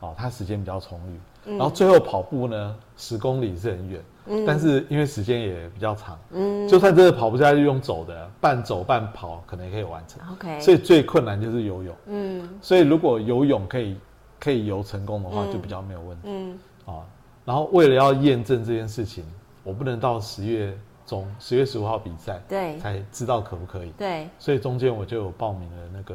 [0.00, 13.96] 哦，他时间比较充裕，嗯、然后最后跑步呢，十公里是很远，嗯，但是因为时间也比较长，嗯，就算真的跑不下去，用走的，半走半跑，可能也可以完成，OK，所以最困难就是游泳，嗯，所以如果游泳可以
[14.40, 17.04] 可以游成功的话，就比较没有问题，嗯，哦，
[17.44, 19.24] 然后为了要验证这件事情，
[19.62, 20.76] 我不能到十月。
[21.06, 23.90] 中十月十五号比赛，对，才知道可不可以。
[23.92, 26.14] 对，所以中间我就有报名了那个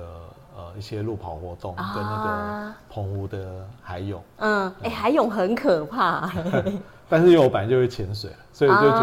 [0.55, 4.21] 呃一些路跑活动跟那个澎湖的海泳。
[4.37, 6.29] 嗯，哎，海泳很可怕。
[7.07, 8.99] 但是因为我本来就会潜水，所以就觉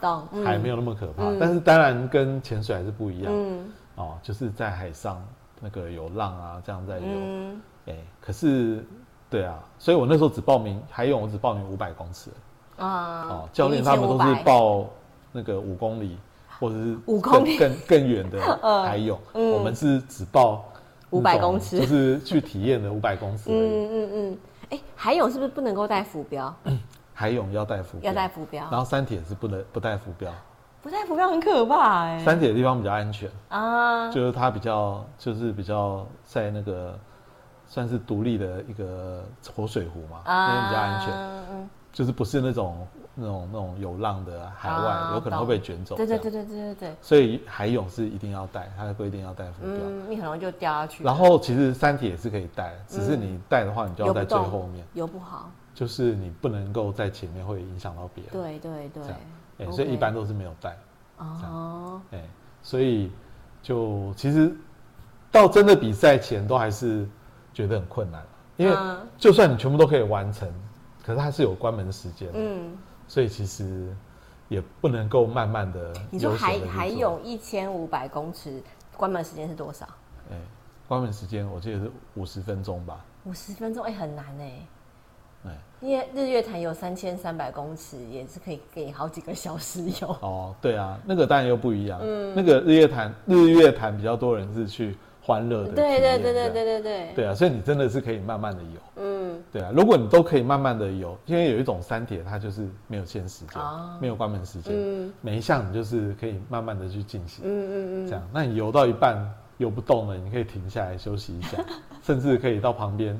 [0.00, 1.24] 得海没有那么可怕。
[1.38, 3.32] 但是当然跟潜水还是不一样。
[3.34, 5.22] 嗯，哦，就是在海上
[5.60, 7.04] 那个有浪啊，这样在游。
[7.06, 8.84] 嗯，哎，可是
[9.30, 12.30] 对啊，所以我那时候只报名海泳，我只报名五百公尺。
[12.76, 14.86] 啊，哦，教练他们都是报。
[15.36, 16.16] 那个五公里，
[16.58, 18.40] 或者是五公里更更远的
[18.82, 20.64] 海泳，我们是只报
[21.10, 23.50] 五百公尺，就是去体验的五百公尺。
[23.50, 23.52] 嗯
[23.92, 24.38] 嗯嗯。
[24.70, 26.52] 哎，海泳是不是不能够带浮标？
[27.12, 28.66] 海泳要带浮标，要带浮标。
[28.70, 30.32] 然后三铁是不能不带浮标，
[30.82, 32.18] 不带浮标很可怕哎。
[32.24, 36.98] 山铁的地方比较安全啊，就是它比较就是比较在那个
[37.66, 41.68] 算是独立的一个活水湖嘛，那边比较安全。
[41.92, 42.86] 就是不是那种
[43.18, 45.96] 那种那种有浪的海外，啊、有可能会被卷走。
[45.96, 46.96] 对对对对对对对。
[47.00, 49.72] 所以海泳是一定要带，它的规定要带浮标。
[49.72, 51.02] 嗯，你很容易就掉下去。
[51.02, 54.86] 然后其实三体也是可以带，只是你带的话，你就要在最后面。
[54.92, 55.50] 游不好。
[55.74, 58.32] 就是你不能够在前面，会影响到别人。
[58.32, 59.66] 对对对。
[59.66, 60.76] 哎，所以一般都是没有带。
[61.16, 62.00] 哦。
[62.12, 62.22] 哎，
[62.62, 63.10] 所以
[63.62, 64.54] 就其实
[65.32, 67.08] 到真的比赛前，都还是
[67.54, 68.22] 觉得很困难。
[68.56, 68.74] 因为
[69.18, 70.50] 就算你全部都可以完成，
[71.04, 72.72] 可是它是有关门时间的，嗯，
[73.08, 73.94] 所以其实
[74.48, 75.92] 也不能够慢慢的。
[76.10, 78.62] 你说还还有一千五百公尺，
[78.96, 79.86] 关门时间是多少？
[80.30, 80.36] 哎，
[80.88, 83.04] 关门时间我记得是五十分钟吧。
[83.24, 84.52] 五十分钟哎，很难哎。
[85.42, 85.52] 对，
[85.88, 90.08] 因为日月潭有三千三百公尺，也是可以给好几个小时游。
[90.20, 92.00] 哦，对啊，那个当然又不一样。
[92.02, 94.96] 嗯，那个日月潭，日月潭比较多人是去。
[95.22, 99.15] 欢乐的，对对对对对对对，对啊，所以你真的是可以慢慢的游，嗯，
[99.52, 103.62] 对啊，如果你都可以慢慢的游，因为有一种三铁它就是没有限时间，
[104.00, 109.16] 没有关门时间，嗯，每一项你就是可以慢慢的去进行，嗯嗯嗯，这样，那你游到一半
[109.58, 111.58] 游不动了，你可以停下来休息一下，
[112.02, 113.18] 甚至可以到旁边，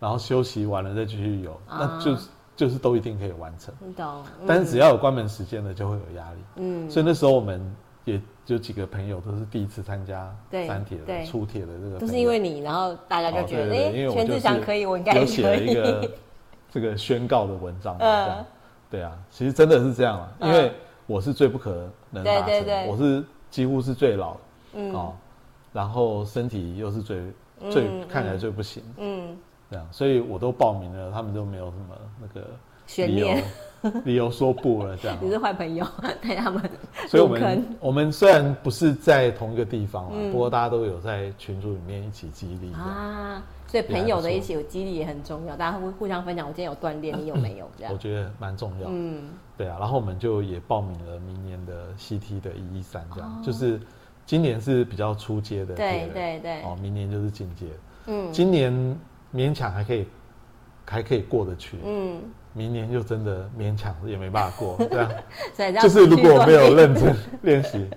[0.00, 2.16] 然后休息完了再继续游，那就
[2.56, 7.60] 就是都一定可以完成，懂，但是只要有关门时间的就会有压力，嗯，所以那时候我们。
[8.08, 10.34] 也就几个朋友都是第一次参加
[10.66, 15.20] 三铁的出铁的这个，都是因为你，然后大家就觉得，哎，全志祥可以，我应该可以。
[15.20, 16.10] 有写了一个
[16.72, 18.44] 这个宣告的文章，嗯，
[18.90, 20.72] 对啊，其实真的是这样啊，因为
[21.06, 24.36] 我是最不可能达成，我是几乎是最老，
[24.72, 25.14] 嗯，哦，
[25.72, 27.22] 然后身体又是最
[27.70, 29.36] 最看起来最不行，嗯，
[29.70, 32.46] 这样，所以我都报名了，他们都没有什么那个
[32.96, 33.28] 理由。
[34.04, 35.86] 理由说不了，这样 你是坏朋友
[36.20, 36.60] 带他们，
[37.06, 46.48] 所以我们我们虽然不是在同一个地方啊，嗯、不过大家都有在群组里面一起激励啊，所以朋友的一起有激励也很重要，大家会互相分享。
[46.48, 47.70] 我今天有锻炼，你有没有？
[47.78, 48.88] 这样我觉得蛮重要。
[48.90, 53.80] 嗯，对啊，然后我们就也报名了明年的 CT 的一一三，这样、哦、就是
[54.26, 57.66] 今年是比较初阶的，对对对，哦，明年就是进阶。
[58.06, 58.72] 嗯，今年
[59.32, 60.04] 勉强还可以，
[60.84, 61.78] 还可以过得去。
[61.84, 62.20] 嗯。
[62.52, 64.76] 明年就真的勉强也没办法过，
[65.56, 67.88] 这样，就是如果没有认真练习，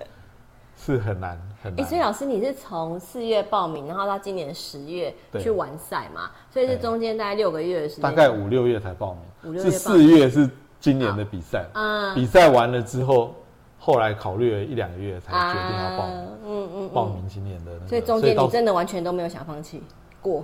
[0.78, 1.84] 是很难很难。
[1.84, 6.30] 哎，所以老师，你是从四月报名，然后到今年十月去完赛嘛？
[6.52, 9.52] 所以是中间大概六个月的时间，大概五六月才报名。
[9.52, 13.34] 五六月是四月是今年的比赛，嗯，比赛完了之后，
[13.80, 17.72] 后来考虑了一两个月才决定要报名，嗯嗯，报名今年的。
[17.88, 19.82] 所以中间你真的完全都没有想放弃
[20.22, 20.44] 过。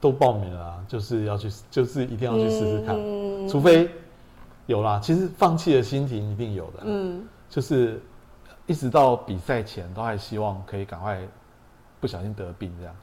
[0.00, 3.90] 都报名了，啊，就是要去，就是一定要去试试看，嗯、除非
[4.66, 5.00] 有啦。
[5.02, 8.00] 其实放弃的心情一定有的，嗯，就是
[8.66, 11.20] 一直到比赛前都还希望可以赶快
[12.00, 12.94] 不小心得病这样，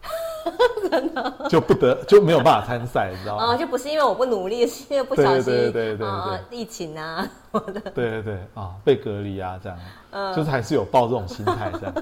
[0.90, 1.34] 真的。
[1.50, 3.44] 就不得就没有办法参赛，你知道吗？
[3.44, 9.78] 啊，就不是因为我不努力，是因为不小心，对对对对对，啊，疫情啊，我的，对对对啊，被隔离啊这样，
[10.12, 11.94] 嗯，就是还是有抱这种心态这样。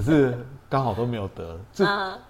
[0.00, 0.38] 只是
[0.70, 1.84] 刚好都没有得，这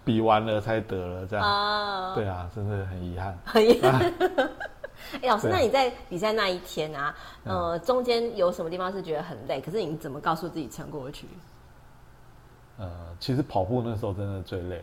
[0.05, 1.45] 比完了才得了，这样。
[1.45, 3.39] 啊，对啊，真的很遗憾。
[3.45, 4.13] 很遗憾。
[5.23, 9.61] 哎，老师，那你在比赛那一天啊，呃，中间有什么地方是觉得很累？
[9.61, 11.27] 可是你怎么告诉自己撑过去？
[12.79, 14.83] 呃，其实跑步那时候真的最累。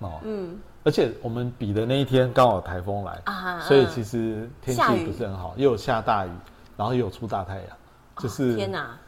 [0.00, 0.58] 哦，嗯。
[0.82, 6.30] 而且我们比的那一天刚好台风来啊，所以其实天气不是很好，又有下大雨，
[6.76, 7.76] 然后又有出大太阳，
[8.18, 8.98] 就是天哪。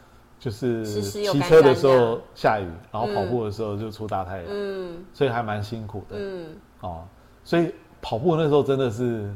[0.43, 7.05] 就是骑车的时候下雨，然后跑步的时候就出大太阳，嗯，所以还蛮辛苦的，嗯，哦，
[7.45, 9.33] 所以跑步那时候真的是，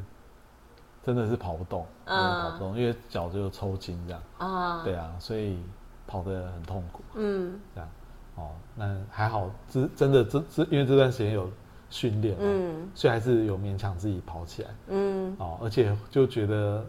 [1.06, 5.58] 真的是跑不动，嗯，跑不动，因为脚就抽筋这样，啊，对啊，所以
[6.06, 7.90] 跑得很痛苦，嗯，这样，
[8.36, 11.50] 哦，那还好，真真的这这，因为这段时间有
[11.90, 16.86] 训练，嗯，所以还是有勉强自己跑起来，嗯，哦，而且就觉得，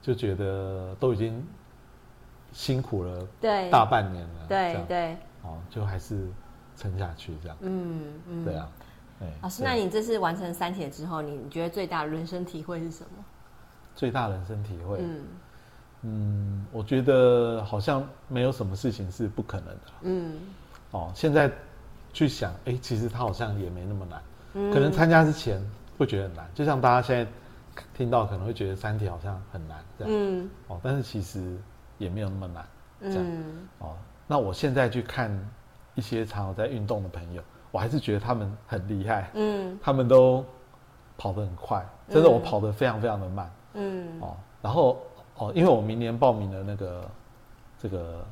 [0.00, 1.44] 就觉得都已经。
[2.52, 6.28] 辛苦了，对，大半年了，对对，哦，就还是
[6.76, 8.68] 撑下去这样，嗯嗯，对啊，
[9.42, 13.24] 老师，那你这次完成三铁之后，你觉得最大的人生体会是什么？
[13.94, 15.24] 最大人生体会，嗯。
[16.02, 20.38] 嗯，我觉得好像没有什么事情是不可能的，嗯，
[20.92, 21.52] 哦，现在
[22.12, 24.22] 去想，哎，其实它好像也没那么难，
[24.54, 25.62] 嗯，可能参加之前
[25.98, 27.30] 会觉得很难，就像大家现在
[27.94, 31.58] 听到可能会觉得三铁好像很难这样，嗯，哦，但是其实。
[32.00, 32.66] 也没有那么难，
[33.02, 33.96] 这样、嗯、哦。
[34.26, 35.30] 那我现在去看
[35.94, 40.44] 一些常有在运动的朋友，我还是觉得他们很厉害，嗯，他们都
[41.18, 44.98] 跑得很快，真的我跑得非常非常的慢，嗯，哦，然后
[45.36, 47.10] 哦，因为我明年报名了那个
[47.78, 48.26] 这个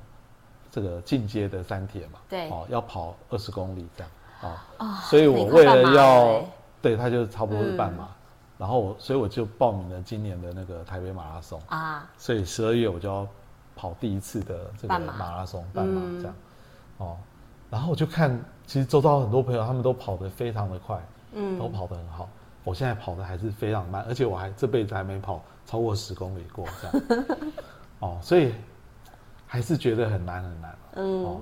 [0.71, 4.11] 这个进阶的三铁嘛，对，哦，要跑二十公里这样，
[4.43, 6.43] 哦，哦所以我为了要，
[6.81, 8.09] 对，他就差不多是半马，
[8.57, 11.61] 然后我所以我就报名了今年的那个台北马拉松。
[11.67, 13.27] 啊，所以十二月我就要
[13.79, 15.37] 跑第一次的这个马。
[15.37, 16.35] 拉松半马，这样，
[16.99, 17.17] 嗯、哦，
[17.71, 18.37] 然后我就看，
[18.67, 21.01] 其实周遭很多朋友他们都跑得非常的快，
[21.33, 22.29] 嗯，都跑得很好，
[22.65, 27.25] 我现在跑的还是非常慢，而且我还这辈子还没跑超过十公里过这样，
[28.01, 28.53] 哦，所以
[29.47, 31.41] 还是觉得很难很难，嗯，哦，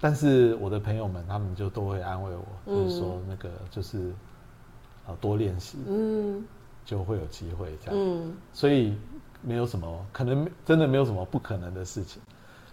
[0.00, 4.14] 但是我的朋友们他们就都会安慰我，就是说那个就是。
[5.20, 6.44] 多练习，嗯，
[6.84, 8.98] 就会有机会这样，嗯，所以
[9.46, 12.20] 没有什么可能，真的没有什么不可能的事情。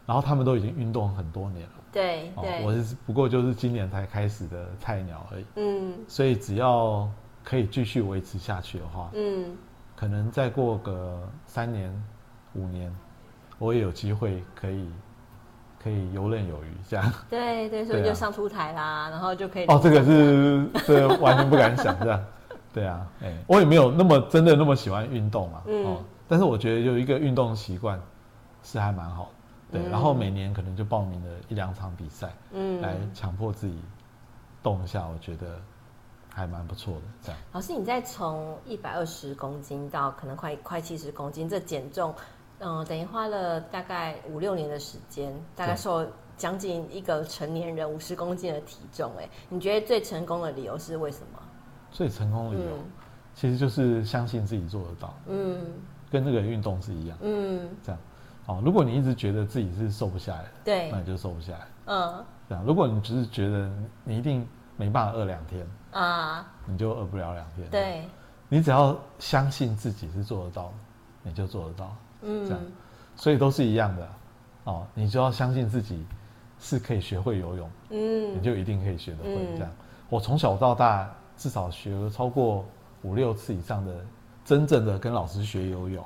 [0.05, 7.09] 然后他们都已经运动很多年了，对对，我是不过就是今年才开始的菜鸟而已，嗯，所以只要
[7.43, 9.55] 可以继续维持下去的话，嗯，
[9.95, 11.89] 可能再过个三年
[12.55, 12.93] 五年，
[13.59, 14.89] 我也有机会可以。
[15.83, 17.11] 可以游刃有余，这样。
[17.29, 19.65] 对对，所以就上出台啦，啊、然后就可以。
[19.65, 22.25] 哦，这个是这个、完全不敢想，这样。
[22.73, 25.97] 对啊，哎、欸，我也没有那么真的那么喜欢运动啊，嗯、哦，
[26.33, 28.01] 但是我觉得有一个运动习惯
[28.63, 29.25] 是还蛮好
[29.71, 29.87] 的，对。
[29.87, 33.79] 嗯、然后每年可能就报名了一两场比赛，嗯，来强迫自己
[34.63, 35.61] 动一下，我觉得
[36.33, 37.01] 还蛮不错的。
[37.21, 37.39] 这样。
[37.51, 42.11] 老师，你在从一百二十公斤到可能快快七十公斤，这减重。
[42.57, 46.03] 嗯，等于花了大概五六年的时间，大概瘦
[46.35, 49.11] 将近一个成年人五十公斤的体重。
[49.19, 51.39] 哎，你觉得最成功的理由是为什么？
[51.91, 52.91] 最成功的理由，嗯、
[53.35, 55.13] 其实就是相信自己做得到。
[55.27, 55.63] 嗯，
[56.13, 57.17] 跟那个运动是一样。
[57.21, 57.99] 嗯，这样。
[58.45, 61.67] 哦，如果你一直觉得自己是瘦不下来的，对，那你就瘦不下来。
[61.85, 62.63] 嗯，这样。
[62.63, 63.71] 如果你只是觉得
[64.03, 64.47] 你一定
[64.77, 67.67] 没办法饿两天啊，你就饿不了两天。
[67.71, 68.07] 对，
[68.47, 70.71] 你只要相信自己是做得到，
[71.23, 71.95] 你就做得到。
[72.21, 72.61] 嗯，这样，
[73.15, 74.07] 所以都是一样的，
[74.65, 76.05] 哦，你就要相信自己
[76.59, 79.35] 是可以学会游泳，嗯，你就一定可以学得会。
[79.55, 79.71] 这样，
[80.09, 82.63] 我从小到大至少学了超过
[83.03, 84.05] 五六次以上的
[84.45, 86.05] 真正的跟老师学游泳，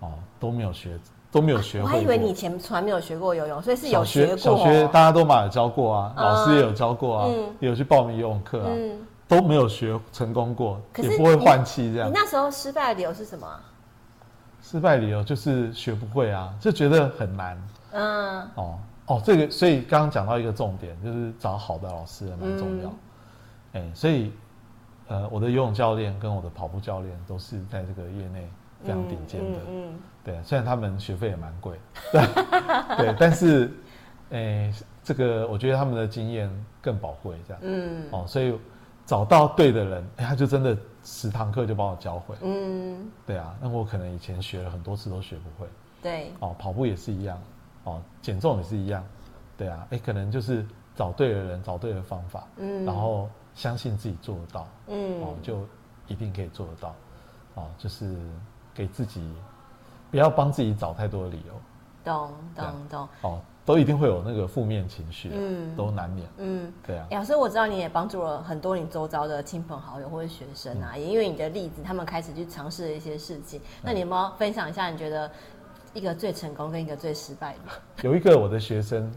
[0.00, 0.98] 哦，都没有学，
[1.30, 1.84] 都没有学会。
[1.84, 4.36] 我还以为你以前从来没有学过游泳，所以是有学过。
[4.36, 7.28] 小学大家都嘛有教过啊，老师也有教过啊，
[7.60, 8.70] 也有去报名游泳课啊，
[9.28, 12.08] 都没有学成功过，也不会换气这样。
[12.08, 13.46] 你那时候失败的理由是什么？
[14.62, 17.68] 失败理由就是学不会啊，就觉得很难。
[17.92, 22.88] 嗯，哦哦，这个所以刚刚讲到一个重点，就是找好的老师也蛮重要。
[23.72, 24.32] 哎、嗯欸，所以
[25.10, 28.48] 呃，我的游泳教练跟我的跑步教练都是在这个业内
[28.82, 29.58] 非常顶尖的。
[29.58, 31.76] 嗯，嗯嗯对，虽然他们学费也蛮贵，
[32.12, 32.22] 对，
[32.96, 33.70] 对，但是
[34.30, 36.48] 诶、欸，这个我觉得他们的经验
[36.80, 37.62] 更宝贵，这样。
[37.62, 38.58] 嗯，哦，所以
[39.04, 40.76] 找到对的人，哎、欸，他就真的。
[41.02, 45.66] 十堂课就把我教会，嗯，对啊，那我可能以前学了很多次都学不会，
[46.02, 47.40] 对，哦，跑步也是一样，
[47.84, 49.02] 哦，减重也是一样，
[49.56, 50.62] 对啊，哎，可能就是
[50.94, 55.66] 找对的人，找对的方法，嗯，然后相信自己做得到，嗯，哦，就
[56.06, 56.94] 一定可以做得到，
[57.56, 58.16] 哦，就是
[58.72, 59.30] 给自己
[60.10, 61.52] 不要帮自己找太多的理由，
[62.02, 63.40] 懂懂懂，哦。
[63.66, 67.06] 都一定会有那个负面情绪，嗯，都难免，嗯，对啊。
[67.10, 73.60] 老师，我知道你也帮助了很多你周遭的亲朋好友或者学生啊，也因为你的例子，他们开始去尝试了一些事情。
[73.82, 75.30] 那你有没有分享一下，你觉得
[75.92, 78.02] 一个最成功跟一个最失败的？
[78.02, 79.12] 有一个我的学生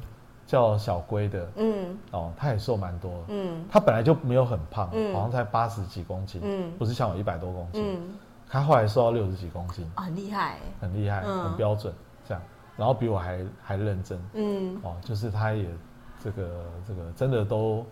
[0.45, 8.15] 叫小龟的，嗯，哦，他也瘦蛮多，嗯，他本来就没有很胖，好像才八十几公斤，嗯，不是像我一百多公斤，嗯，
[8.49, 11.93] 他后来瘦到六十几公斤，很厉害，很厉害，很标准，
[12.27, 12.43] 这样。
[12.75, 15.67] 然后比我还还认真，嗯，哦，就是他也
[16.19, 17.85] 这个这个真的都，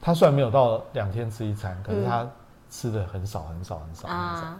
[0.00, 2.28] 他虽然没有到两天吃一餐，可是他
[2.68, 4.54] 吃的很少很少很少很少，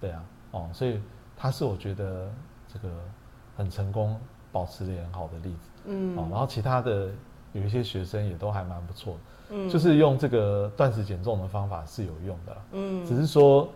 [0.00, 1.02] 对啊，哦，所以
[1.36, 2.30] 他是我觉得
[2.72, 2.88] 这个
[3.56, 4.16] 很成功
[4.52, 7.08] 保持的很好的例子，嗯，哦，然后其他的
[7.52, 13.68] 有一些学生也都还蛮不错的，嗯，就是用这个断食减重的方法是有用的，嗯，只是说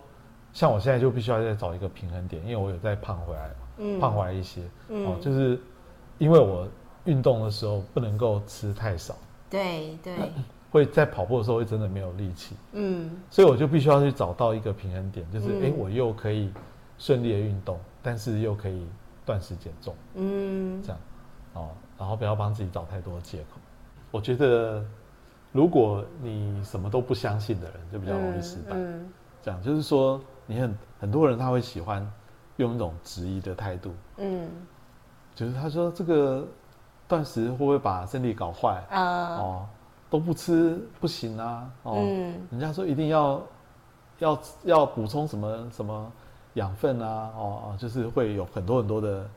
[0.53, 3.51] 像我现在就必须要再找一个平衡点，因为我有再胖回来。
[3.79, 5.61] 嗯，胖回来一些，嗯，哦，就是
[6.17, 6.67] 因为我
[7.05, 9.15] 运动的时候不能够吃太少，
[9.51, 10.15] 对对，
[10.73, 16.51] 会在跑步的时候会真的没有力气，嗯，所以我就必须要去找到一个平衡点，就是哎、嗯，我又可以
[16.97, 18.87] 顺利的运动，但是又可以
[19.27, 21.03] 断食减重，嗯，这样，哦，
[21.99, 23.59] 然后不要帮自己找太多的借口。
[24.11, 24.85] 我觉得
[25.53, 32.07] 如果你什么都不相信的人，就比较容易失败，嗯，嗯，这样就是说，你很很多人他会喜欢。
[32.59, 34.49] 用一种质疑的态度，嗯，
[35.35, 36.49] 就是他说这个
[37.07, 39.37] 断食会不会把身体搞坏啊？
[39.37, 39.67] 哦，
[40.09, 41.71] 都不吃不行啊！
[41.83, 43.43] 哦，嗯，人家说一定要
[44.21, 46.11] 要要补充什么什么
[46.55, 47.31] 养分啊？
[47.37, 49.29] 哦哦，就是会有很多很多的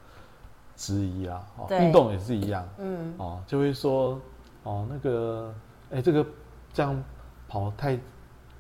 [0.80, 1.45] 质疑啊。
[1.57, 4.17] 哦，对运动也是一样，嗯，哦，就会说
[4.63, 5.53] 哦那个
[5.91, 6.25] 哎这个
[6.71, 7.03] 这样
[7.49, 7.99] 跑太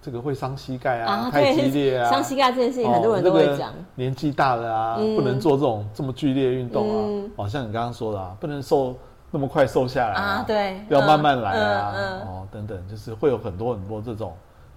[0.01, 3.71] 这个会伤膝盖啊，啊太激烈啊，伤膝盖这件事情很多人都会讲。
[3.71, 7.05] 哦、年纪大了啊，嗯、不能做这种这么剧烈运动啊。
[7.07, 8.95] 嗯、哦，像你刚刚说的啊，不能瘦
[9.31, 11.93] 那么快瘦下来啊，啊对，要慢慢来啊，
[12.25, 14.35] 哦，等等，就是会有很多很多这种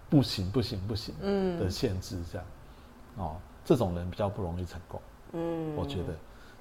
[0.08, 1.14] 不行不行不行
[1.58, 2.46] 的限制，这样，
[3.16, 5.00] 嗯、哦，这种人比较不容易成功。
[5.32, 6.12] 嗯，我觉得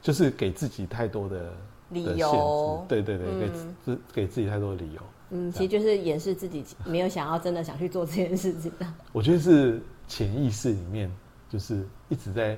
[0.01, 1.53] 就是给自己太多的
[1.89, 3.49] 理由，对对对，给
[3.83, 5.01] 自给自己太多的理由。
[5.29, 8.85] 嗯，其实就是掩饰自己没有想要真的想去做这件事情的。
[9.13, 11.09] 我觉得是潜意识里面，
[11.49, 12.57] 就是一直在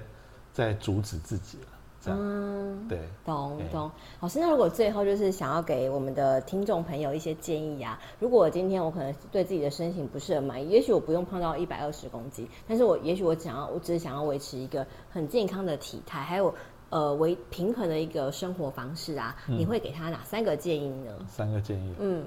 [0.52, 1.68] 在阻止自己了。
[2.02, 3.90] 这样，嗯，对，懂懂。
[4.20, 16.54] 老师，那如果最后就是想要给我们的听众朋友一些建议啊，如果我今天我可能对自己的身形不是很满意，也许我不用胖到一百二十公斤，但是我也许我想要，我只是想要维持一个很健康的体态，还有
[16.94, 21.12] 呃为平衡的一个生活方式啊，嗯，你会给他哪三个建议呢？
[21.28, 22.24] 三个建议，嗯。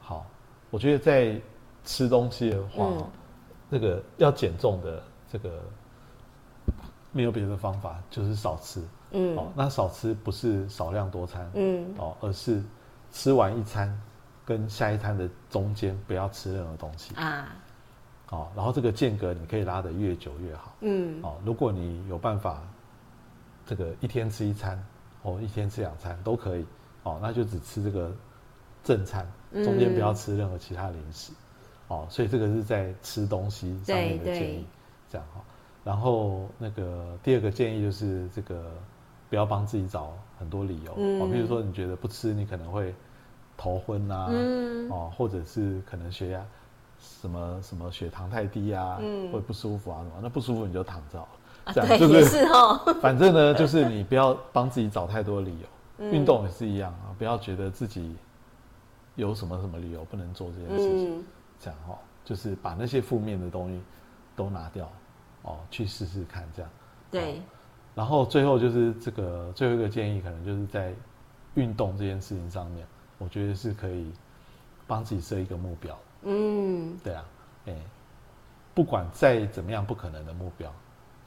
[0.00, 0.26] 好，
[0.70, 1.40] 我觉得在
[1.84, 3.06] 吃东西的话，嗯、
[3.70, 5.00] 这个要减重的
[5.30, 5.60] 这个
[7.12, 8.82] 没有别的方法，就是少吃。
[9.12, 12.60] 嗯，哦，那少吃不是少量多餐，嗯，哦，而是
[13.12, 13.88] 吃完一餐
[14.44, 17.54] 跟下一餐的中间不要吃任何东西啊。
[18.30, 20.74] 哦，然后这个间隔你可以拉得越久越好。
[20.80, 22.60] 嗯，哦，如果你有办法，
[23.68, 24.84] 这个一天吃一餐，
[25.22, 26.66] 哦，一天吃两餐都可以。
[27.04, 28.10] 哦，那就只吃这个。
[28.84, 34.64] 正餐中间不要吃任何其他零食，嗯、哦，所以这个是在吃东西上面的建议，
[35.10, 35.42] 这样哈。
[35.84, 38.72] 然后那个第二个建议就是这个
[39.28, 42.94] 不要帮自己找很多理由，嗯、哦，比如说你觉得不吃你可能会
[43.58, 46.46] 头昏啊，嗯、哦，或者是可能血压
[46.98, 51.28] 什么什么血糖太低啊，嗯、会不舒服啊什么，那不舒服你就躺着，啊、
[51.74, 52.80] 这样就是，是哦。
[53.00, 55.66] 反正呢，就是你不要帮自己找太多理由，
[55.98, 58.14] 嗯、运动也是一样啊，不要觉得自己。
[59.16, 61.18] 有什么什么理由不能做这件事情？
[61.18, 61.24] 嗯、
[61.58, 63.82] 这样哈，就是把那些负面的东西
[64.36, 64.88] 都拿掉，
[65.42, 66.70] 哦，去试试看这样。
[67.10, 67.42] 对。
[67.96, 70.94] 然后最后就是这个最后一个建议，可能就是在
[71.54, 72.86] 运动这件事情上面，
[73.18, 74.12] 我觉得是可以
[74.86, 75.98] 帮自己设一个目标。
[76.22, 76.96] 嗯。
[77.02, 77.24] 对啊，
[77.66, 77.74] 哎，
[78.72, 80.72] 不管再怎么样不可能的目标，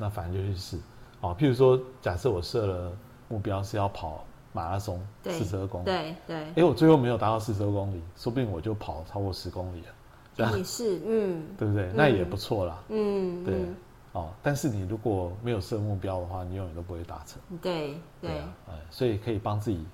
[0.02, 0.78] 那反正就去试。
[1.22, 2.92] 哦，譬如说，假设我设了
[3.30, 4.26] 目标是要跑。
[4.54, 6.36] 马拉松四十二公里，对对。
[6.36, 9.88] 哎、欸，我最后没有达到四十二公里，说不定我就跑超过十公里了。
[10.36, 11.86] 这样也是，嗯，对不对？
[11.86, 12.84] 嗯、那也不错啦。
[12.90, 13.54] 嗯，对。
[13.56, 13.76] 嗯、
[14.12, 17.42] 哦，但是你如果没有设目标的话，你永远都不会达成。
[17.62, 18.42] 对对，
[18.90, 19.86] 所以可以帮自己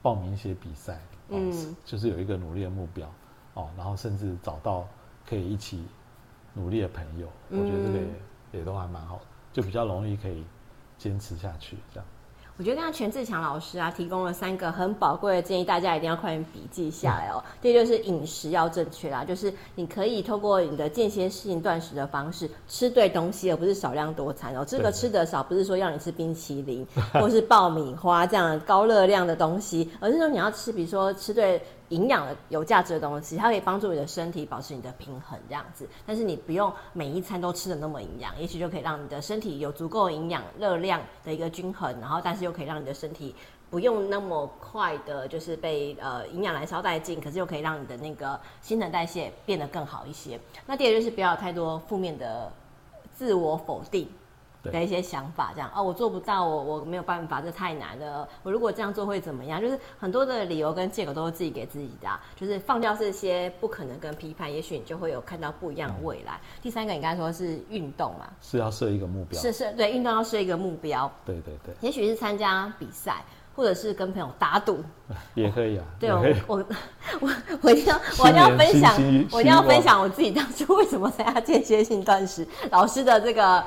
[0.00, 0.94] 报名一些比赛，
[1.30, 3.12] 哦、嗯，就是有一个努力的目标，
[3.54, 4.86] 哦，然后甚至找到
[5.28, 5.84] 可以一起
[6.52, 9.24] 努力的朋友，嗯、我觉得这个也也都还蛮好的，
[9.54, 10.44] 就比较容易可以
[10.98, 12.06] 坚持下去，这样。
[12.56, 17.42] 我觉得刚刚全志强老师啊，提供了三个很宝贵的建议，大家一定要快点笔记下来哦。
[17.44, 24.64] 嗯、第一就是饮食要正确啦，就是你可以透过你的间歇性断食的方式吃对东西，而不是少量多餐哦。
[24.64, 31.60] 这个吃的少，不是说要你吃冰淇淋或是爆米花这样高热量的东西，而是说你要吃，比如说吃对。
[31.90, 35.88] 营养的有价值的东西，它可以帮助你的身体保持你的平衡，这样子。
[36.06, 43.34] 但是你不用每一餐都吃的那么营养，也许就可以让你的身体有足够营养、热量的一个均衡，然后但是又可以让你的身体
[43.70, 50.40] 不用那么快的，就是被呃营养燃烧殆尽，可是又可以让你的那个新陈代谢变得更好一些。
[50.66, 52.50] 那第二就是不要有太多负面的
[53.14, 54.08] 自我否定。
[54.64, 58.28] 的一些想法，这样哦，我做不到，我我没有办法，这太难了。
[58.42, 59.60] 我如果这样做会怎么样？
[59.60, 66.32] 就是很多的理由跟借口都是自己给自己的，就是放掉这些不可能跟批判，也许你就会有看到不一样的未来。
[66.34, 68.26] 嗯、第三个，你刚才说是运动嘛？
[68.40, 71.10] 是要设一个目标，是是，对，运动要设一个目标。
[71.24, 74.82] 对对对，也许是参加比赛，或者是跟朋友打赌，
[75.34, 75.84] 也可以啊。
[76.00, 76.64] 对，我我
[77.20, 77.30] 我
[77.62, 78.94] 我一定要我一定要分享，
[79.30, 83.62] 我一定要分享我自己当初为什么参加间歇性断食老师的这个。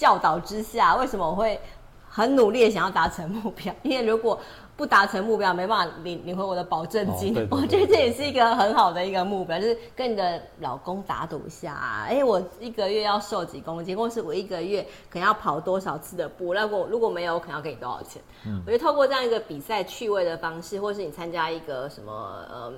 [0.00, 1.60] 教导之下，为什么我会
[2.08, 3.70] 很努力的想要达成目标？
[3.84, 4.40] 因为如果
[4.74, 7.36] 不达成目标，没办法领领回我的保证金。
[7.36, 11.74] 哦、我觉得这也是一个很好的一个目标，就是跟你的老公打赌一下，
[12.08, 16.54] 哎、欸，我一个月要瘦几公斤，或是我一个月可能要跑多少次的步？
[16.54, 18.22] 那我如果没有，我可能要给你多少钱？
[18.46, 22.12] 嗯、我觉得透过这样一个比赛趣味的方式，或是你参加一个什么
[22.50, 22.72] 呃。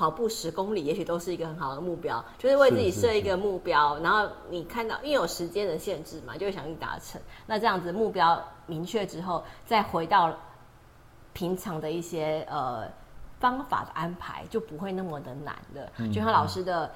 [0.00, 7.20] 跑步十公里，也许都是一个很好的目标，就是为自己设一个目标，然后你看到，因为有时间的限制嘛，就会想去达成。
[7.44, 10.34] 那这样子目标明确之后，再回到
[11.34, 12.84] 平常的一些呃
[13.40, 15.86] 方法的安排，就不会那么的难了。
[15.98, 16.90] 嗯、就像老师的，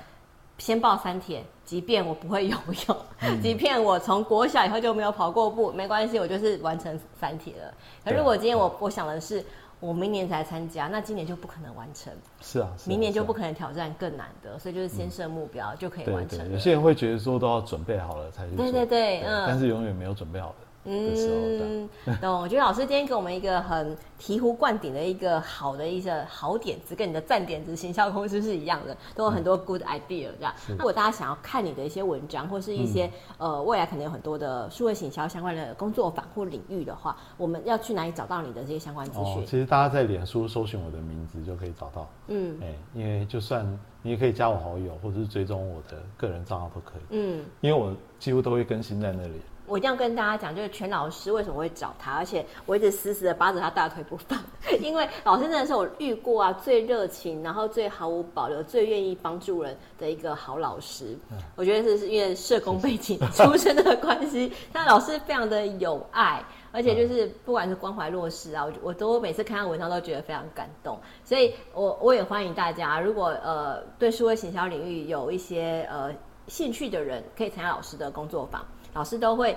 [0.57, 2.57] 先报三铁，即便我不会游
[2.89, 7.75] 泳，嗯、 即便我从国小以后就没有跑过步，没关系，我就是完成三铁了。
[8.03, 9.45] 可如果今天我我想的是。
[9.85, 12.11] 我明年才参加，那今年就不可能完成。
[12.41, 16.51] 是啊，明年就不可能挑战更难的，所以就是先设目标就可以完成。
[16.53, 18.65] 有些人会觉得说都要准备好了才去做。
[18.65, 20.55] 对对对，嗯，但是永远没有准备好的。
[20.85, 21.89] 嗯，
[22.21, 22.35] 那。
[22.35, 30.53] 我觉得老师今天给我们一个很醍醐灌顶的一个好的一个好点子，跟你的赞点子行销公司是一样的，都有很多 good idea 这样。
[30.69, 33.07] 如果大家想要看你的一些文章，或是一些、
[33.39, 39.43] 嗯、呃未来可能有很多的数位行销相关的工作坊或领域的话，我们要去哪里找到你的这些相关资讯？
[39.43, 42.07] 哦，其实大家在脸书搜寻我的名字就可以找到。
[42.29, 43.67] 嗯，哎、欸，因为就算
[44.03, 47.03] 你也可以加我好友，或者是追踪我的个人账号都可以。
[47.11, 49.41] 嗯，因为我几乎都会更新在那里。
[49.67, 54.39] 我一定要跟大家讲，就是全老师为什么会找他，而且我一直死死的扒着他大腿不放，
[54.81, 61.17] 因为老师真的是我遇过啊最热情，然后最毫无保留、最愿意帮助人的一个好老师。
[61.31, 70.99] 嗯、我觉得这是因为社工背景出身的关系，那老师非常的有爱，而且就是不管是关怀弱势啊，我我都每次看到文章都觉得非常感动。
[71.25, 76.11] 所以我我也欢迎大家，如果呃对数位行销领域有一些呃
[76.49, 78.63] 兴趣的人，可以参加老师的工作坊。
[78.95, 79.57] 老师都会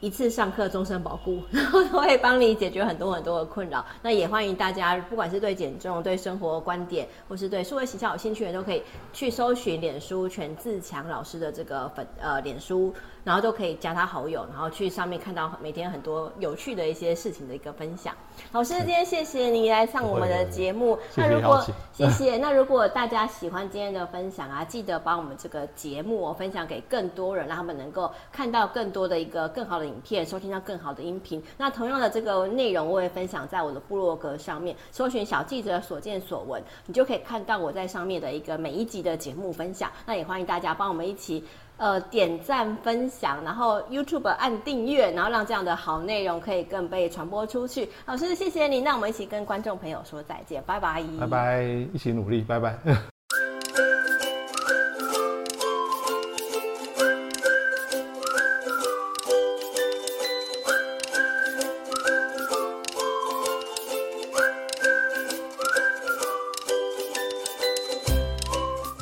[0.00, 3.84] 一次上课，终身保护， 然后都会帮你解决很多很多的困扰。
[4.00, 8.80] 那也欢迎大家，不管是对减重、对生活观点，或是对数位形象有兴趣的，都可以
[9.12, 12.94] 去搜寻脸书全自强老师的这个粉呃脸书。
[13.28, 18.14] 然后都可以加他好友，然后去上面看到每天很多有趣的一些事情的一个分享。
[18.52, 20.98] 老师，今天谢谢你来上我们的节目。
[21.14, 21.62] 那如果
[21.92, 31.42] 谢谢， 那如果大家喜欢今天的分享啊，记得把我们这个节目分享给更多人，让他们能够看到更多的一个更好的影片，收听到更好的音频。
[31.58, 39.90] 那同样的这个内容，我也分享在我的部落格上面，搜寻小记者所见所闻，你就可以看到我在上面的一个每一集的节目分享。
[40.06, 41.44] 那也欢迎大家帮我们一起。
[41.78, 47.88] 呃，点赞、分享，然后 YouTube 按订阅，然后让这样的好内容可以更被传播出去。
[48.04, 51.02] 老师，谢谢你，那我们一起跟观众朋友说再见，拜拜。
[51.20, 51.62] 拜拜，
[51.92, 52.76] 一起努力，拜拜。